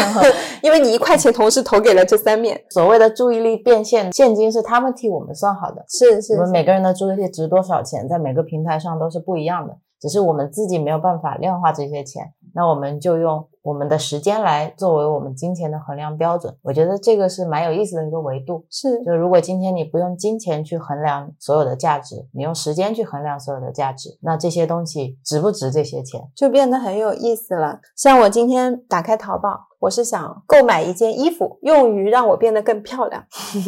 [0.64, 5.84] 因为你一块钱同时投给了这三面，所谓的注意力变现，现金是他们替我们算好的。
[5.88, 16.56] 是是我们每个人的注意力值多少钱，在每个平台上都是不一样的，只是我们自己没有办法量化这些钱，那我们就用我们的时间来作为我们金钱的衡量标准。
[16.62, 18.66] 我觉得这个是蛮有意思的一个维度。
[18.70, 26.22] 是就如果今天你不用金钱去衡量所有的价值，你用时间去衡量所有的价值，那这些东西值不值这些钱？
[26.34, 27.82] 就变得很有意思了。
[27.94, 33.24] 像我今天打开淘宝，我是想购买一件衣服，用于让我变得更漂亮。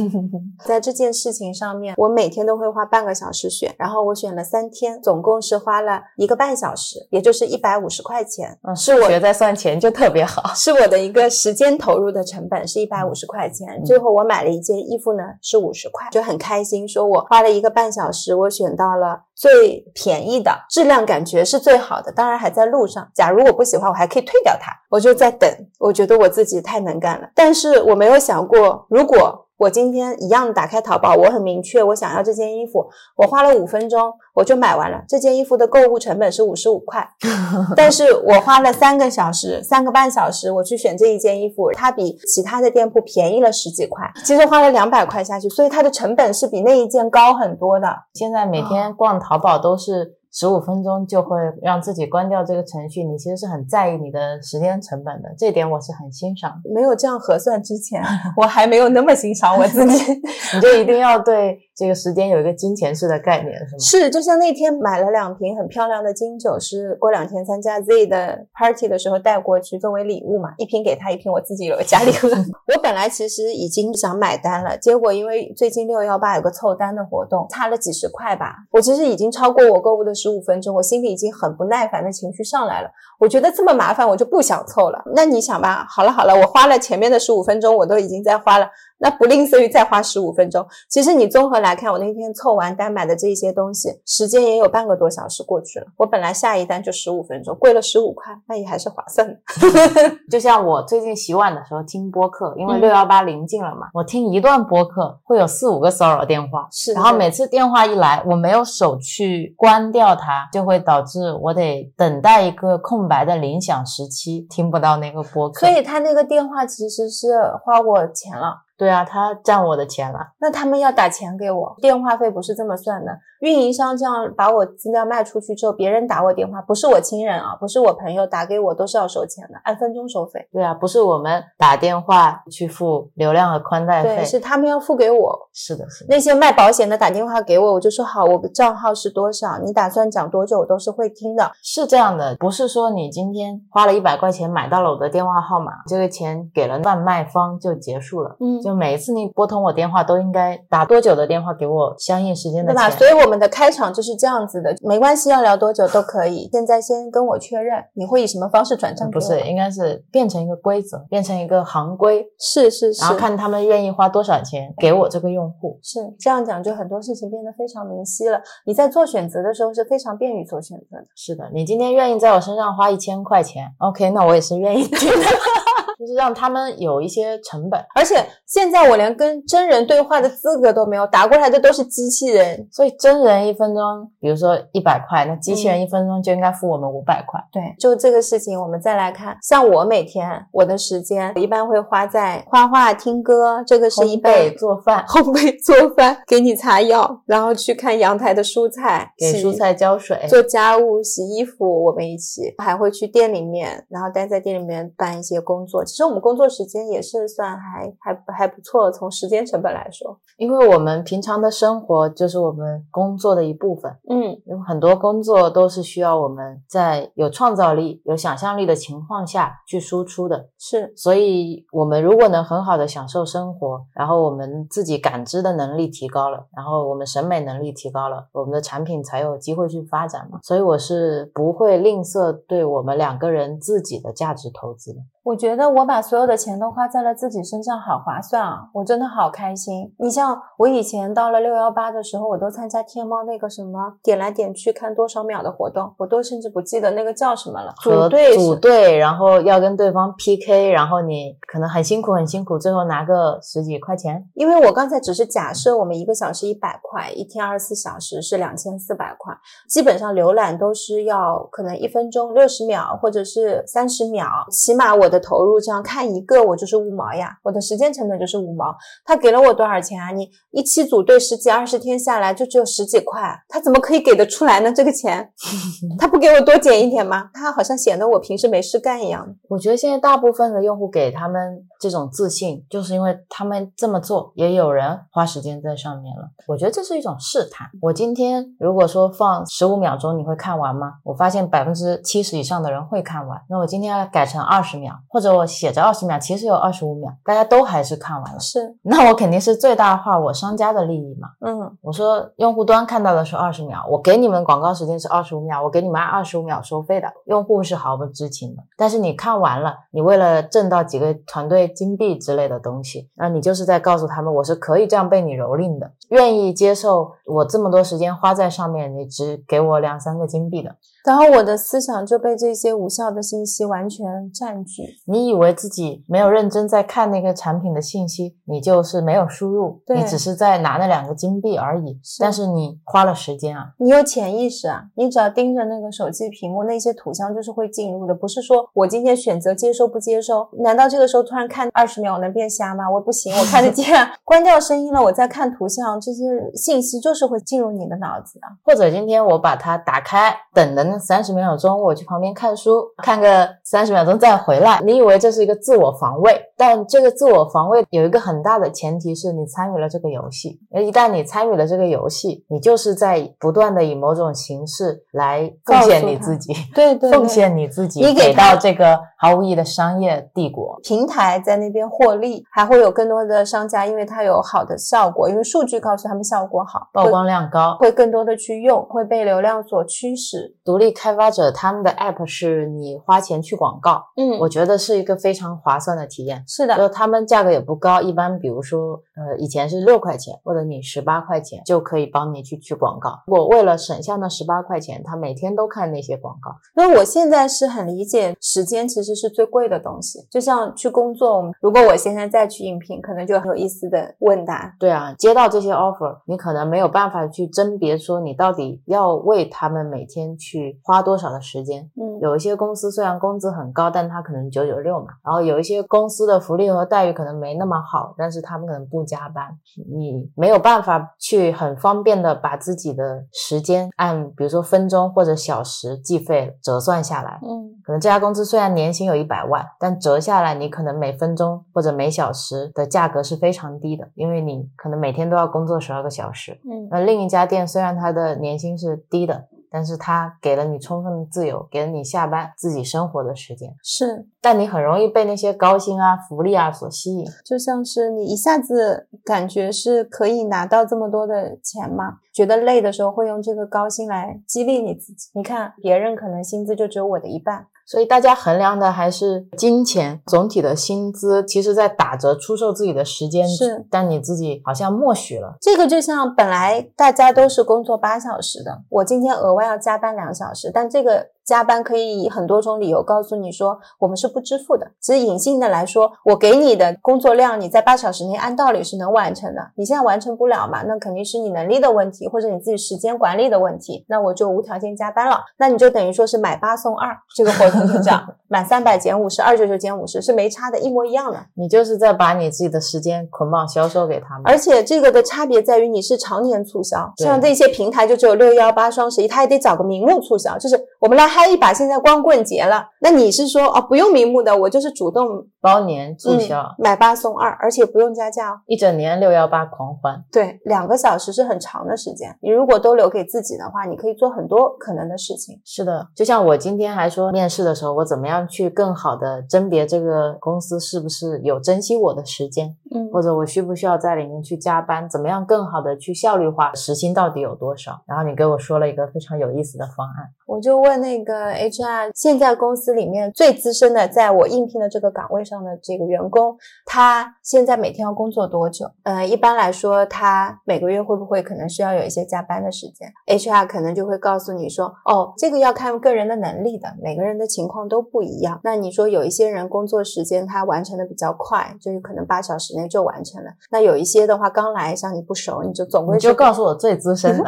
[0.65, 8.57] 在这件事情上面，我每天都会花半个小时选，然后我选了三天，总共是花了一个半小时，也就是一百五十块钱。
[8.63, 10.51] 嗯，是我学在算钱就特别好。
[10.55, 23.07] 是我的一个时间投入的成本是一百五十块钱，最后我买了一件衣服呢是五十块，就很开心，说我花了一个半小时，我选到了最便宜的，质量感觉是最好的，当然还在路上。
[23.13, 27.27] 假如我不喜欢，我还可以退掉它，我就在等，我觉得我自己太能干了。
[27.35, 35.03] 但是我没有想过，如果我今天一样打开淘宝，我很明确，我想要这件衣服，我花了五分钟我就买完了。
[35.09, 37.05] 这件衣服的购物成本是五十五块，
[37.75, 47.93] 但是我花了三个小时、三个半小时，我去选这一件衣服，它比其他的店铺便宜了十几块，其实花了两百块下去，所以它的成本是比那一件高很多的。
[48.13, 56.73] 现在每天逛淘宝都是十五分钟就会让自己关掉这个程序，你其实是很在意你的时间成本的，这点我是很欣赏的。
[56.73, 58.01] 没有这样核算之前，
[58.37, 60.21] 我还没有那么欣赏我自己。
[60.55, 63.79] 你就一定要对这个时间有一个金钱式的概念，是吗？
[63.79, 72.27] 是，就像那天买了两瓶很漂亮的金酒，是过两天参加 Z 的 party 的时候带过去作为礼物嘛，一瓶给他，一瓶我自己留家里喝。
[72.73, 82.89] 我本来其实已经想买单了，结果因为最近六幺八有个凑单的活动，差了几十块吧，我其实已经超过我购物的十五分钟，我心里已经很不耐烦的情绪上来了。
[83.19, 85.01] 我觉得这么麻烦，我就不想凑了。
[85.15, 88.67] 那你想吧，好了好了，我花了前面的十五分钟，我都已经在花了。
[88.99, 90.65] 那不吝啬于再花十五分钟。
[90.89, 95.87] 其实你综合来看，我那天凑完单买的这些东西，时间也有半个多小时过去了。
[95.97, 99.39] 我本来下一单就十五分钟，贵了十五块，那也还是划算的。
[100.29, 115.67] 就像我最近洗碗的时候听播客，因为嗯六幺八临近了嘛，我听一段播客会有四五个骚扰电话，是然后每次电话一来，我没有手去关掉它，就会导致我得等待一个空白的铃响时期，听不到那个播客。
[115.67, 117.27] 所以他那个电话其实是
[117.63, 118.65] 花我钱了。
[118.79, 120.19] 对啊，他占我的钱了。
[120.39, 123.11] 那他们要打钱给我，电话费不是这么算的。
[123.41, 130.47] 运营商这样把我资料卖出去之后，别人打我电话，不是我亲人啊，不是我朋友打给我，都是要收钱的，按分钟收费。
[130.51, 135.49] 对啊，不是我们打电话去付流量和宽带费，对，是他们要付给我。
[135.53, 136.07] 是的，是的。
[136.09, 141.51] 那些卖保险的打电话给我，我就说好，我的账号是多少，你打算讲多久，我都是会听的。
[141.61, 148.35] 是这样的，不是说你今天花了一百块钱买到了我的电话号码，这个钱给了贩卖方就结束了。
[148.41, 152.87] 嗯，就每一次你拨通我电话，都应该打多久的电话给我相应时间的对吧？
[152.91, 156.47] 所以我们的开场就是这样子的，没关系，要聊多久都可以。
[156.51, 159.09] 现在先跟我确认，你会以什么方式转账？
[159.09, 165.79] 不是，应该是变成一个规则，变成一个行规，是是是，然后看他们愿意花多少钱给我这个用户。
[165.81, 168.39] 是这样讲，就很多事情变得非常明晰了。
[168.67, 171.05] 你在做选择的时候是非常便于做选择的。
[171.15, 174.97] 是的，你今天愿意在我身上花一千块钱，OK，那我也是愿意的，
[175.97, 177.79] 就是让他们有一些成本。
[177.95, 182.67] 而且现在我连跟真人对话的资格都没有，打过来的都是机器人。
[182.71, 187.39] 所以真人一分钟，比如说一百块，那机器人一分钟就应该付我们五百块。
[187.51, 205.78] 对，就这个事情，我们再来看，像我每天我的时间，我一般会花在画画、听歌，这个是一烘般焙做饭，烘焙、做饭，给你擦药，然后去看阳台的蔬菜，洗给蔬菜浇水，做家务、洗衣服，我们一起还会去店里面，然后待在店里面办一些工作。
[205.83, 220.49] 其实我们工作时间也是算还还还不错，从时间成本来说，因为我们平常的生活就是我们工作的一部分，嗯，有很多工作都是需要我们在有创造力、有想象力的情况下去输出的。
[220.57, 230.39] 是所以，我们如果能很好的享受生活，然后我们自己感知的能力提高了，然后我们审美能力提高了，我们的产品才有机会去发展嘛。
[230.43, 234.99] 所以，我是不会吝啬对我们两个人自己的价值投资的。
[235.29, 238.67] 我觉得我把所有的钱都花在了自己身上，好划算啊！
[238.73, 239.93] 我真的好开心。
[239.99, 247.71] 你像我以前到了六幺八的时候，我都参加天猫那个什么点来点去看多少秒的活动，我都甚至不记得那个叫什么了。
[247.77, 254.27] 和组队组队，然后要跟对方 PK，然后你可能很辛苦很辛苦，最后拿个十几块钱。
[254.33, 259.31] 因为我刚才只是假设我们一个小时一百块，一天二十四小时是两千四百块，
[259.69, 268.75] 基本上浏览都是要可能一分钟六十秒或者是三十秒，起码我的投入这样看一个我就是五毛呀，我的时间成本就是五毛。
[269.05, 270.11] 他给了我多少钱啊？
[270.11, 274.71] 你一期组队十几二十天下来就只有十几块，他怎么可以给得出来呢？
[274.71, 275.31] 这个钱，
[275.99, 277.29] 他不给我多减一点吗？
[277.33, 279.35] 他好像显得我平时没事干一样。
[279.47, 286.29] 我觉得现在大部分的用户给他们这种自信，就是因为他们这么做，也有人花时间在上面了。
[286.47, 287.67] 我觉得这是一种试探。
[287.81, 290.93] 我今天如果说放十五秒钟，你会看完吗？
[291.03, 293.39] 我发现百分之七十以上的人会看完。
[293.49, 298.39] 那我今天要改成二十秒，或者我写着二十秒，其实有二十五秒，大家都还是看完了。
[298.39, 301.29] 是，那我肯定是最大化我商家的利益嘛。
[301.41, 308.63] 嗯，我说用户端看到的是二十秒，我给你们广告时间是二十五秒，我给你们按二十五秒收费的，用户是毫不知情的。
[308.77, 320.75] 但是你看完了，你为了挣到几个团队金币之类的东西，那你就是在告诉他们，我是可以这样被你蹂躏的，愿意接受我这么多时间花在上面，你只给我两三个金币的。
[321.05, 324.83] 然后我的思想就被这些无效的信息完全占据。
[325.05, 331.99] 你以为自己没有认真在看那个产品的信息，你就是没有输入，你只是在拿那两个金币而已。
[332.03, 340.47] 是但是你花了时间啊，你有潜意识啊，你只要盯着那个手机屏幕，那些图像就是会进入的，不是说我今天选择接收不接收。
[340.59, 342.89] 难道这个时候突然看二十秒我能变瞎吗？
[342.89, 344.11] 我不行，我看得见啊。
[344.23, 346.23] 关掉声音了，我再看图像，这些
[346.55, 348.49] 信息就是会进入你的脑子啊。
[348.63, 354.78] 或者今天我把它打开，等的那三十秒钟，我去旁边看书，看个三十秒钟再回来。
[354.83, 360.59] 你以为这是一个自我防卫，但这个自我防卫有一个很大的前提是你参与了这个游戏。
[360.73, 370.79] 而一旦你参与了这个游戏，你就是在不断的以某种形式来奉献你自己，对对 对奉献你自己，给你给到这个毫无意义的商业帝国。
[370.81, 380.55] 平台在那边获利，还会有更多的商家，因为它有好的效果，因为数据告诉他们效果好，曝光量高，会会更多的去用，会被流量所驱使。
[380.63, 386.43] 独立开发者他们的 app 是你花钱去广告，嗯，我觉得是一个非常划算的体验。
[386.47, 393.19] 是的，就他们价格也不高，一般比如说，呃，以前是六块钱，或者你十八块钱就可以帮你去去广告。
[393.27, 396.51] 我为了省下那十八块钱，他每天都看那些广告。
[396.75, 400.19] 那我现在是很理解，时间其实是最贵的东西。
[400.29, 404.75] 就像去工作，如果我现在再去应聘，可能就很有意思的问答。
[404.79, 411.89] 对啊，接到这些 offer，你可能没有办法去甄别说你到底要为他们每天去花多少的时间。
[411.95, 419.45] 嗯，有一些公司虽然工资很高，但他可能九九六嘛，然后有一些公司的福利和待遇可能没那么好，但是他们可能不加班，
[419.91, 427.39] 你没有办法去很方便的把自己的时间按比如说分钟或者小时计费折算下来。
[427.43, 436.59] 嗯，可能这家公司虽然年薪有一百万，但折下来你可能每分钟或者每小时的价格是非常低的，因为你可能每天都要工作十二个小时。
[436.69, 447.25] 嗯，那另一家店虽然它的年薪是低的，但是它给了你充分的自由，给了你下班自己生活的时间，是，但你很容易被那些高薪啊、福利啊所吸引。
[447.45, 455.29] 就像是你一下子感觉是可以拿到这么多的钱嘛，觉得累的时候会用这个高薪来激励你自己。
[455.33, 465.57] 你看别人可能薪资就只有我的一半，所以大家衡量的还是金钱，总体的薪资，其实在打折出售自己的时间，是，但你自己好像默许了。
[465.59, 474.91] 这个就像本来大家都是工作八小时的，我今天额外要加班两小时，但这个加班可以以很多种理由告诉你说我们是不支付的。
[475.01, 480.83] 其实隐性的来说，我给你的工作量，你在八小时内按道理是能完成的，你现在完成不了嘛？
[480.83, 484.05] 那肯定是你能力的问题，或者你自己时间管理的问题。
[484.07, 491.39] 那我就无条件加班了，那你就等于说是买八送二，这个活动就这样，满三百减五十，二九九减五十是没差的，一模一样的。
[491.55, 508.59] 你就是在把你自己的时间捆绑销售给他们，而且这个的差别在于你是常年促销，像这些平台就只有六幺八、双十一，它也得找个名目促销，就是我们来嗨一把，现在光棍节了，那你是说哦不用名目的，我就是主动包年促销，嗯、买八送二，而且不用加价哦。
[508.65, 510.21] 一整年六幺八狂欢。
[510.33, 515.61] 对，两个小时是很长的时间，你如果都留给自己的话，你可以做很多可能的事情。
[515.63, 528.01] 是的，就像我今天还说面试的时候，我怎么样去更好的甄别这个公司是不是有珍惜我的时间，嗯或者我需不需要在里面去加班，怎么样更好的去效率化，时薪到底有多少？
[528.05, 538.87] 然后你给我说了一个非常有意思的方案，我就问那个 HR，现在公司里面最资深的，在我应聘的这个岗位上的这个员工，他现在每天要工作多久？
[539.03, 548.59] 呃，一般来说，他每个月会不会可能需要有一些加班的时间？HR 可能就会告诉你说，哦，这个要看个人的能力的，每个人的情况都不一样。
[548.63, 553.51] 那你说有一些人工作时间他完成的比较快，就是可能八小时内就完成了。
[553.69, 557.47] 那有一些的话，刚来像你不熟，你就总归你就告诉我最资深的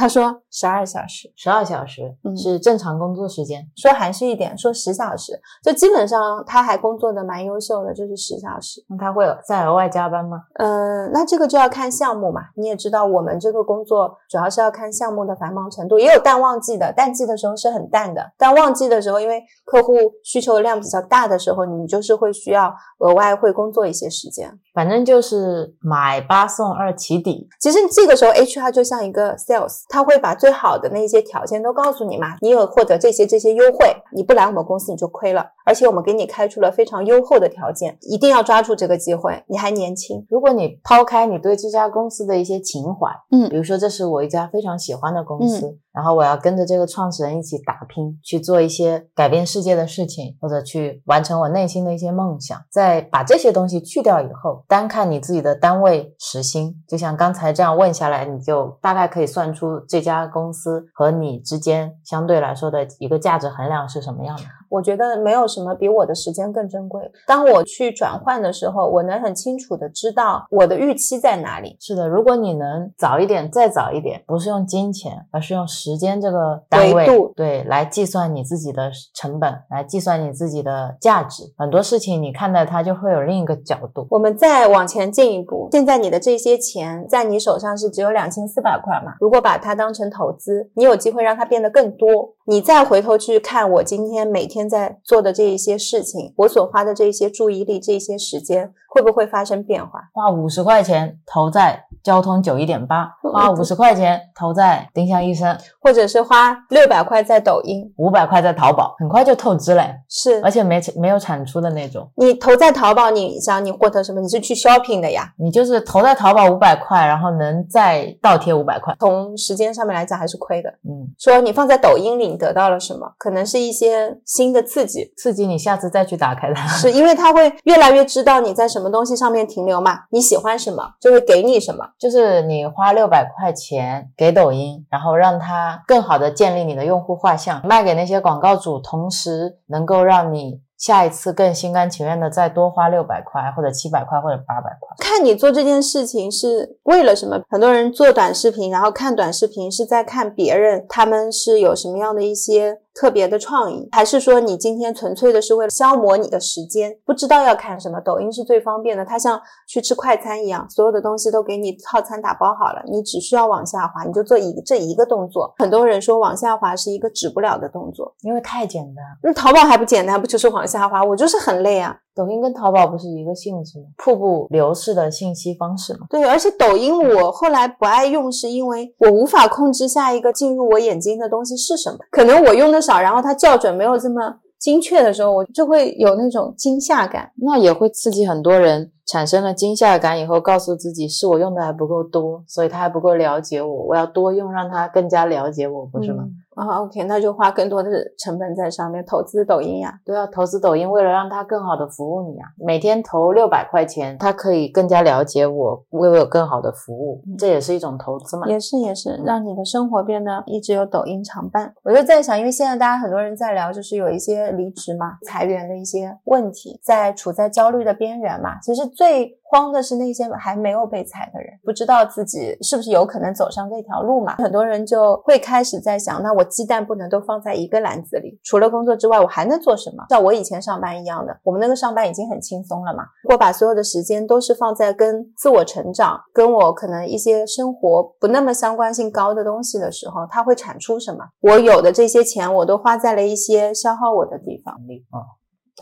[0.00, 1.30] 他说十二小时。
[1.36, 3.62] 十二小时嗯是正常工作时间。
[3.76, 8.82] 说含蓄一点，说十小时，就基本上他还工作的蛮优秀的，就是十小时。
[8.88, 10.38] 那他会有再额外加班吗？
[10.54, 12.40] 嗯，那这个就要看项目嘛。
[12.56, 19.94] 你也知道，我们这个工作主要是要看项目的繁忙程度，也有淡旺季的，淡季的时候是很淡的，但旺季的时候，因为客户
[20.24, 24.50] 需求量比较大的时候，你就是会需要额外会工作一些时间。
[24.72, 52.60] 反正就是买八送二起底，其实这个时候 HR 就像一个 sales，他会把最好的那些条件都告诉你嘛，你有获得这些这些优惠，你不来我们公司你就亏了，而且我们给你开出了非常优厚的条件，一定要抓住这个机会，你还年轻，如果你抛开你对这家公司的一些情怀，嗯比如说这是我一家非常喜欢的公司，然后我要跟着这个创始人一起打拼，去做一些改变世界的事情，或者去完成我内心的一些梦想。
[52.68, 64.42] 在把这些东西去掉以后，单看你自己的单位时薪，就像刚才这样问下来，你就大概可以算出这家公司和你之间相对来说的一个价值衡量是什么样的。
[64.70, 67.02] 我觉得没有什么比我的时间更珍贵。
[67.26, 71.76] 当我去转换的时候，我能很清楚的知道我的预期在哪里。
[71.80, 84.06] 是的，如果你能早一点，再早一点，不是用金钱，而是用时间这个单位维度对来计算你自己的成本，来计算你自己的价值，很多事情你看待它就会有另一个角度。
[84.10, 89.14] 我们再往前进一步，现在你的这些钱在你手上是只有两千四百块嘛？
[89.18, 92.34] 如果把它当成投资，你有机会让它变得更多。
[92.46, 100.00] 你再回头去看我今天每天在做的这一些事情，我所花的这一些注意力、这一些时间，会不会发生变化？
[100.12, 112.10] 花五十块钱投在交通九一点八，花五十块钱投在丁香医生，或者是花六百块在抖音，五百块在淘宝，很快就透支嘞，是而且没没有产出的那种。
[112.16, 114.20] 你投在淘宝，你想你获得什么？
[114.20, 115.32] 你是去 shopping 的呀。
[115.38, 118.94] 你就是投在淘宝五百块，然后能再倒贴五百块。
[118.98, 120.68] 从时间上面来讲还是亏的。
[120.84, 123.12] 嗯，说你放在抖音里你得到了什么？
[123.18, 126.66] 可能是一些新的刺激，刺激你下次再去打开它。
[126.66, 131.84] 是因为它会越来越知道你在什么东西上面停留嘛，你喜欢什么就会给你什么。
[131.98, 144.96] 就是你花六百块钱给抖音，然后让它更好的建立你的用户画像，卖给那些广告主，同时能够让你下一次更心甘情愿的再多花六百块，或者七百块，或者八百块。
[144.98, 147.38] 看你做这件事情是为了什么？
[147.50, 156.98] 很多人做短视频，然后看短视频是在看别人他们是有什么样的一些特别的创意，还是说你今天纯粹的是为了消磨你的时间？
[157.06, 165.54] 不知道要看什么，抖音是最方便的，它像去吃快餐一样，所有的东西都给你套餐打包好了，你只需要往下滑，你就做一个这一个动作。
[165.56, 169.02] 很多人说往下滑是一个止不了的动作，因为太简单。
[169.22, 171.02] 那淘宝还不简单，不就是往下滑？
[171.02, 171.96] 我就是很累啊。
[172.20, 173.86] 抖音跟淘宝不是一个性质吗？
[173.96, 176.00] 瀑布流式的信息方式嘛。
[176.10, 181.96] 对，而且抖音我后来不爱用，是因为我无法控制下一个进入我眼睛的东西是什么。
[182.10, 184.20] 可能我用的少，然后它校准没有这么
[184.58, 187.32] 精确的时候，我就会有那种惊吓感。
[187.36, 196.24] 那也会刺激很多人产生了惊吓感以后，告诉自己是我用的还不够多，所以他还不够了解我，我要多用，让他更加了解我，不是吗？
[196.56, 197.88] 啊、o k 那就花更多的
[198.18, 199.98] 成本在上面，投资抖音呀。
[200.04, 202.48] 都要投资抖音，为了让他更好的服务你啊！
[202.58, 208.46] 每天投六百块钱，他可以更加了解我，为我有更好的服务，这也是一种投资嘛。
[208.46, 211.72] 也是也是，让你的生活变得一直有抖音常伴。
[211.82, 218.60] 我就在想，因为现在大家很多人在聊，就是有一些离职嘛、裁员的一些问题，在处在焦虑的边缘嘛。
[218.60, 224.36] 其实最慌的是那些还没有被裁的人，不知道自己是不是有可能走上这条路嘛。
[224.36, 230.04] 很多人就会开始在想，那我鸡蛋不能都放在一个篮子里，除了工作之外，我还能做什么？
[230.10, 233.04] 像我以前上班一样的，我们那个上班已经很轻松了嘛。
[233.22, 241.24] 如果把所有的时间都是放在跟自我成长、跟我可能一些生活不那么相关性高的东西的时候，它会产出什么？
[241.40, 244.74] 我有的这些钱，我都花在了一些消耗我的地方。
[245.10, 245.24] 啊、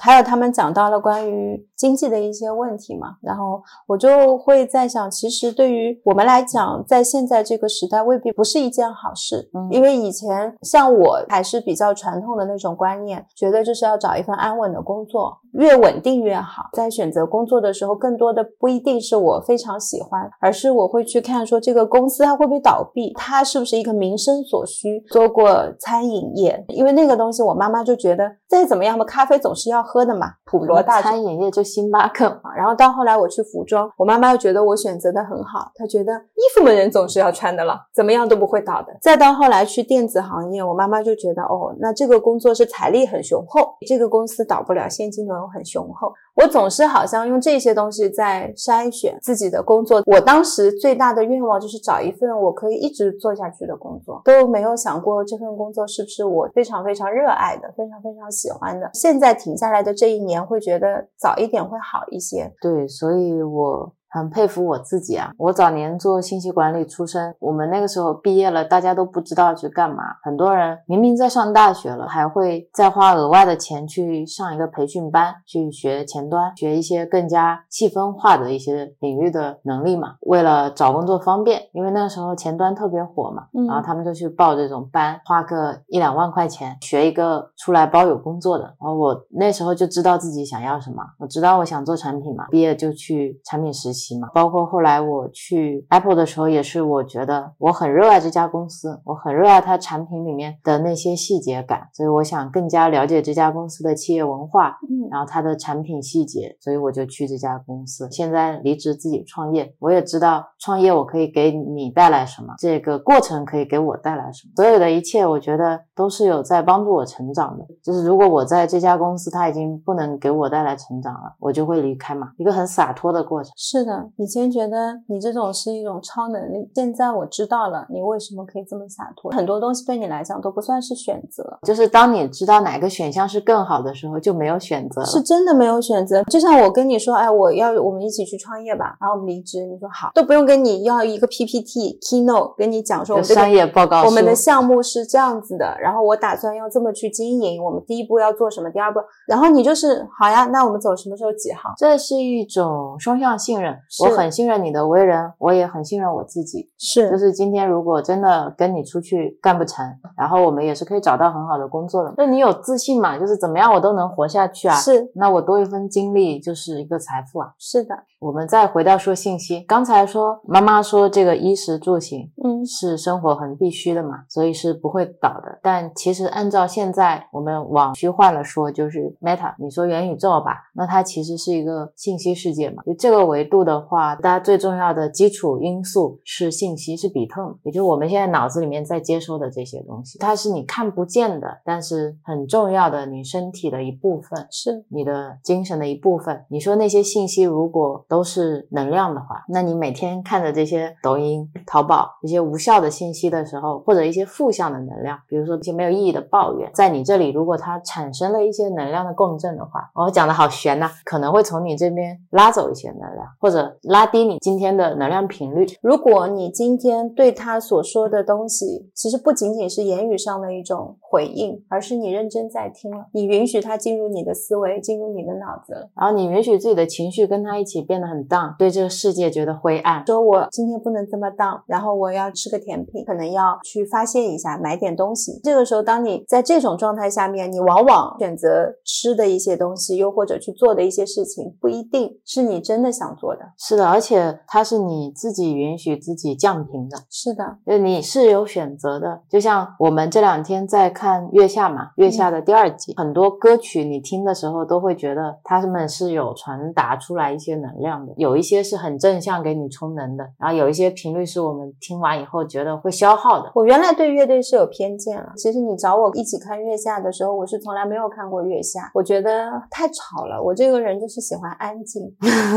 [0.01, 16.65] 还有他们讲到了关于经济的一些问题嘛，然后我就会在想，其实对于我们来讲，在现在这个时代未必不是一件好事，嗯因为以前像我还是比较传统的那种观念，觉得就是要找一份安稳的工作，越稳定越好。
[16.73, 25.05] 在选择工作的时候，更多的不一定是我非常喜欢，而是我会去看说这个公司它会不会倒闭，它是不是一个民生所需。
[25.11, 38.95] 做过餐饮业，因为那个东西，我妈妈就觉得再怎么样吧，咖啡总是要喝的嘛，普罗大众餐饮业就星巴克嘛，然后到后来我去服装，我妈妈又觉得我选择的很好，她觉得衣服嘛人总是要穿的了，怎么样都不会倒的。
[39.01, 46.12] 再到后来去电子行业，我妈妈就觉得哦，那这个工作是财力很雄厚，这个公司倒不了，现金流很雄厚。
[46.39, 50.01] 我总是好像用这些东西在筛选自己的工作。
[50.07, 58.89] 我当时最大的愿望就是找一份我可以一直做下去的工作，都没有想过这份工作是不是我非常非常热爱的、非常非常喜欢的。
[58.95, 62.53] 现在停下来的这一年，会觉得早一点会好一些。
[62.61, 65.31] 对，所以我很佩服我自己啊！
[65.37, 70.03] 我早年做信息管理出身，我们那个时候毕业了，大家都不知道去干嘛。
[70.23, 80.15] 很多人明明在上大学了，还会再花额外的钱去上一个培训班，去学前端，学一些更加细分化的一些领域的能力嘛。
[80.23, 88.65] 为了找工作方便，因为那个时候前端特别火嘛，嗯然后他们就去报这种班，花个一两万块钱学一个出来包有工作的。
[88.65, 93.98] 然后我那时候就知道自己想要什么，我知道我想做产品嘛，毕业就去产品实习。
[94.35, 108.09] 包括后来我去 Apple 的时候，也是我觉得我很热爱这家公司，我很热爱它产品里面的那些细节感，所以我想更加了解这家公司的企业文化，嗯然后它的产品细节，所以我就去这家公司。
[108.11, 117.65] 现在离职自己创业，我也知道创业我可以给你带来什么，这个过程可以给我带来什么，所有的一切，我觉得都是有在帮助我成长的。
[117.83, 123.51] 就是如果我在这家公司，它已经不能给我带来成长了，我就会离开嘛，一个很洒脱的过程。
[123.57, 129.30] 是的，以前觉得你这种是一种超能力，现在我知道了你为什么可以这么洒脱。
[129.30, 135.07] 很多东西对你来讲都不算是选择，就是当你知道哪个选项是更好的时候，就没有选择了。
[135.07, 136.22] 是真的没有选择。
[136.24, 147.62] 就像我跟你说，哎，我要我们一起去创业吧，然后我们离职，你说好，都不用跟你要一个 PPT keynote 跟你讲说我们这个商业报告，我们的项目是这样子的，然后我打算要这么去经营。
[147.62, 148.68] 我们第一步要做什么？
[148.70, 151.72] 第二步，然后你就是好呀，那我们走什么时候几号？
[151.76, 153.78] 这是一种双向信任。
[153.89, 156.68] 是我很信任你的为人，我也很信任我自己。
[156.79, 159.85] 是就是是今天如果真的跟你出去干不成，
[160.16, 162.14] 然后我们也是可以找到很好的工作的。
[162.16, 163.18] 那你有自信嘛？
[163.18, 164.74] 就是怎么样我都能活下去啊。
[164.74, 167.53] 是那我多一分精力就是一个财富啊。
[167.59, 175.59] 是的，我们再回到说信息，刚才说妈妈说这个衣食住行嗯，是生活很必须的嘛，所以是不会倒的。
[175.62, 182.83] 但其实按照现在我们往虚幻了说，就是 Meta，你说元宇宙吧，那它其实是一个信息世界嘛。
[182.85, 194.47] 就这个维度的话，大家最重要的基础因素是信息，是比特嘛，也就是我们现在脑子里面在接收的这些东西，它是你看不见的，但是很重要的你身体的一部分。
[194.51, 196.45] 是你的精神的一部分。
[196.49, 215.67] 你说那些信息如果都是能量的话，那你每天看着这些抖音、淘宝一些无效的信息的时候，或者一些负向的能量，比如说一些没有意义的抱怨，在你这里如果它产生了一些能量的共振的话，我讲的好悬呐、可能会从你这边拉走一些能量，或者拉低你今天的能量频率。
[215.83, 225.91] 如果你今天对他所说的东西，其实不仅仅是言语上的一种回应，而是你认真在听了，你允许他进入你的思维，进入你的脑子了。
[225.95, 235.41] 然后你允许自己的情绪跟他一起变得很 down，对这个世界觉得灰暗，说我今天不能这么当，然后我要吃个甜品，可能要去发泄一下，买点东西。
[235.43, 243.43] 这个时候，当你在这种状态下面，你往往选择吃的一些东西，又或者去做的一些事情，不一定是你真的想做的。
[243.57, 246.99] 是的，而且它是你自己允许自己降频的。
[247.11, 263.51] 是的，就你是有选择的，就像我们这两天在看《月下》嘛，《月下》的第二集，很多歌曲你听的时候都会觉得他们是有传达出来一些能量的，有一些是很正向给你充能的，然后有一些频率是我们听完以后觉得会消耗的。
[263.55, 265.32] 我原来对乐队是有偏见了。
[265.36, 270.43] 其实你找我一起看月下的时候，我是从来没有看过月下，我觉得太吵了。
[270.43, 272.03] 我这个人就是喜欢安静，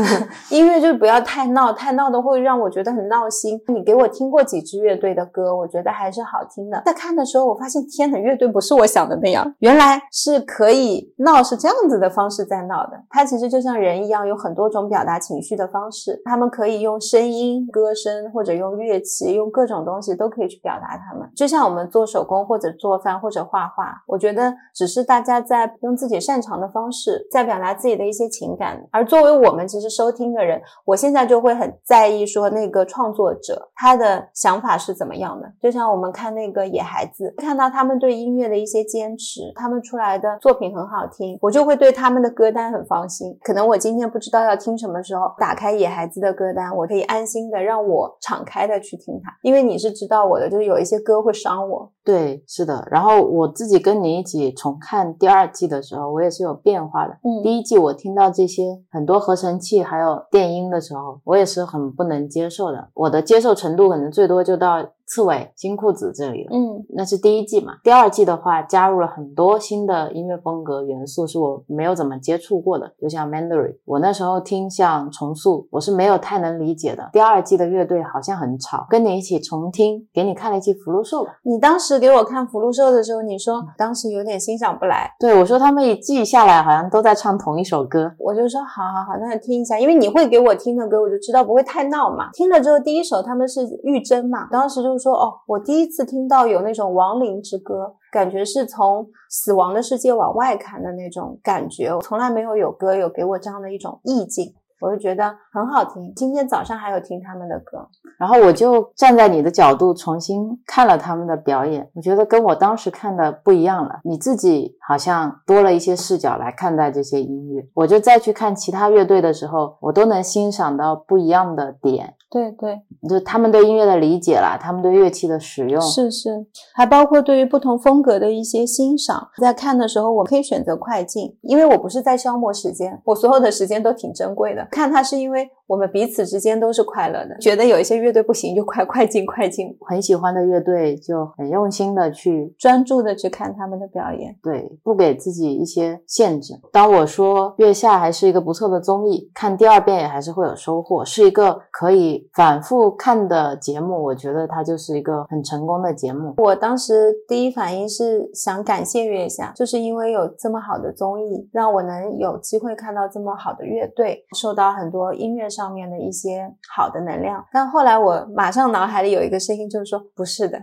[0.50, 3.60] 音乐就不要太闹，太闹的会让我觉得很闹心。
[3.68, 6.82] 你给我听过几支乐队的歌，我觉得还是好听的。
[6.84, 12.92] 在看的时候，我发现天呐，乐队不是我想的那样，原来是可以闹，是这样子的方式在闹的。
[13.10, 21.30] 它其实就像人一样，有很多种表达情绪的方式，他们可以用声音、歌声，或者用乐器，用各种东西都可以去表达他们。
[21.36, 28.82] 就像我们做手工或者做饭或者画画，我觉得只是大家在用自己擅长的方式在表达自己的一些情感。
[28.90, 35.50] 而作为我们其实收听的人，我现在就会很在意说那个创作者他的想法是怎么样的。
[35.60, 43.38] 就像我们看那个野孩子，看到他们对音乐的一些坚持，他们出来的作品很好听，我就会对他们的歌单很放心。
[43.42, 51.92] 可能我今天不知道要听什么候，打开野孩子的歌单，我可以安心的让我敞开的去听它，因为你是知道我的，就是有一些歌会伤我。
[52.04, 52.86] 对，是的。
[52.90, 57.14] 然后我自己跟你一起重看第二季的时候，我也是有变化的。
[57.22, 62.88] 嗯第一季我听到这些很多合成器还有电音的时候，我也是很不能接受的。
[62.94, 66.50] 我的接受程度可能最多就到刺猬、金裤子这里了。
[66.52, 77.10] 嗯那是第一季嘛，第二季的话加入了很多新的音乐风格元素，是我没有怎么接触过的，就像 Mandarin，我那时候听像重塑，我是没有太能理解的。
[77.12, 81.38] 第二季的乐队好像很吵，跟你一起重听，给你看了一期福禄寿吧。
[81.42, 88.12] 你当时给我看福禄寿的时候，你说当时有点欣赏不来，对我说，他们一记下来好像都在唱同一首歌。
[88.18, 92.30] 我就说好好好，那听一下，因为你会给我听的歌，我就知道不会太闹嘛。
[92.32, 104.52] 听了之后，第一首他们是玉珍嘛，当时就说哦，我第一次听到有那种亡灵之歌，感觉是从死亡的世界往外看的那种感觉，我从来没有有歌有给我这样的一种意境。
[104.82, 106.12] 我就觉得很好听。
[106.16, 107.86] 今天早上还有听他们的歌，
[108.18, 114.00] 然后我就站在你的角度重新看了他们的表演，我觉得跟我当时看的不一样了。
[114.02, 122.14] 你自己好像多了一些视角来看待这些音乐，我就再去看其他乐队的时候，我都能欣赏到不一样的点。
[122.32, 129.28] 对对，就他们对音乐的理解啦，他们对乐器的使用，是是，还包括对于不同风格的一些欣赏。
[129.38, 134.66] 在看的时候，我可以选择快进，因为我不是在消磨时间，我所有的时间都挺珍贵的。
[134.70, 146.54] 看它是因为我们彼此之间都是快乐的，觉得有一些乐队不行就快快进快进，很喜欢的乐队就很用心的去专注的去看他们的表演，对，不给自己一些限制。
[146.70, 152.28] 当我说《月下》还是一个不错的综艺，看第二遍也还是会有收获，是一个可以。
[152.34, 156.34] 反复看的节目，我觉得它就是一个很成功的节目。
[156.38, 167.44] 我当时第一反应是想感谢月下，就是因为有这么好的综艺，让我能有机会看到这么好的乐队，受到很多音乐上面的一些好的能量。
[167.52, 170.58] 但后来我马上脑海里有一个声音，就是说不是的，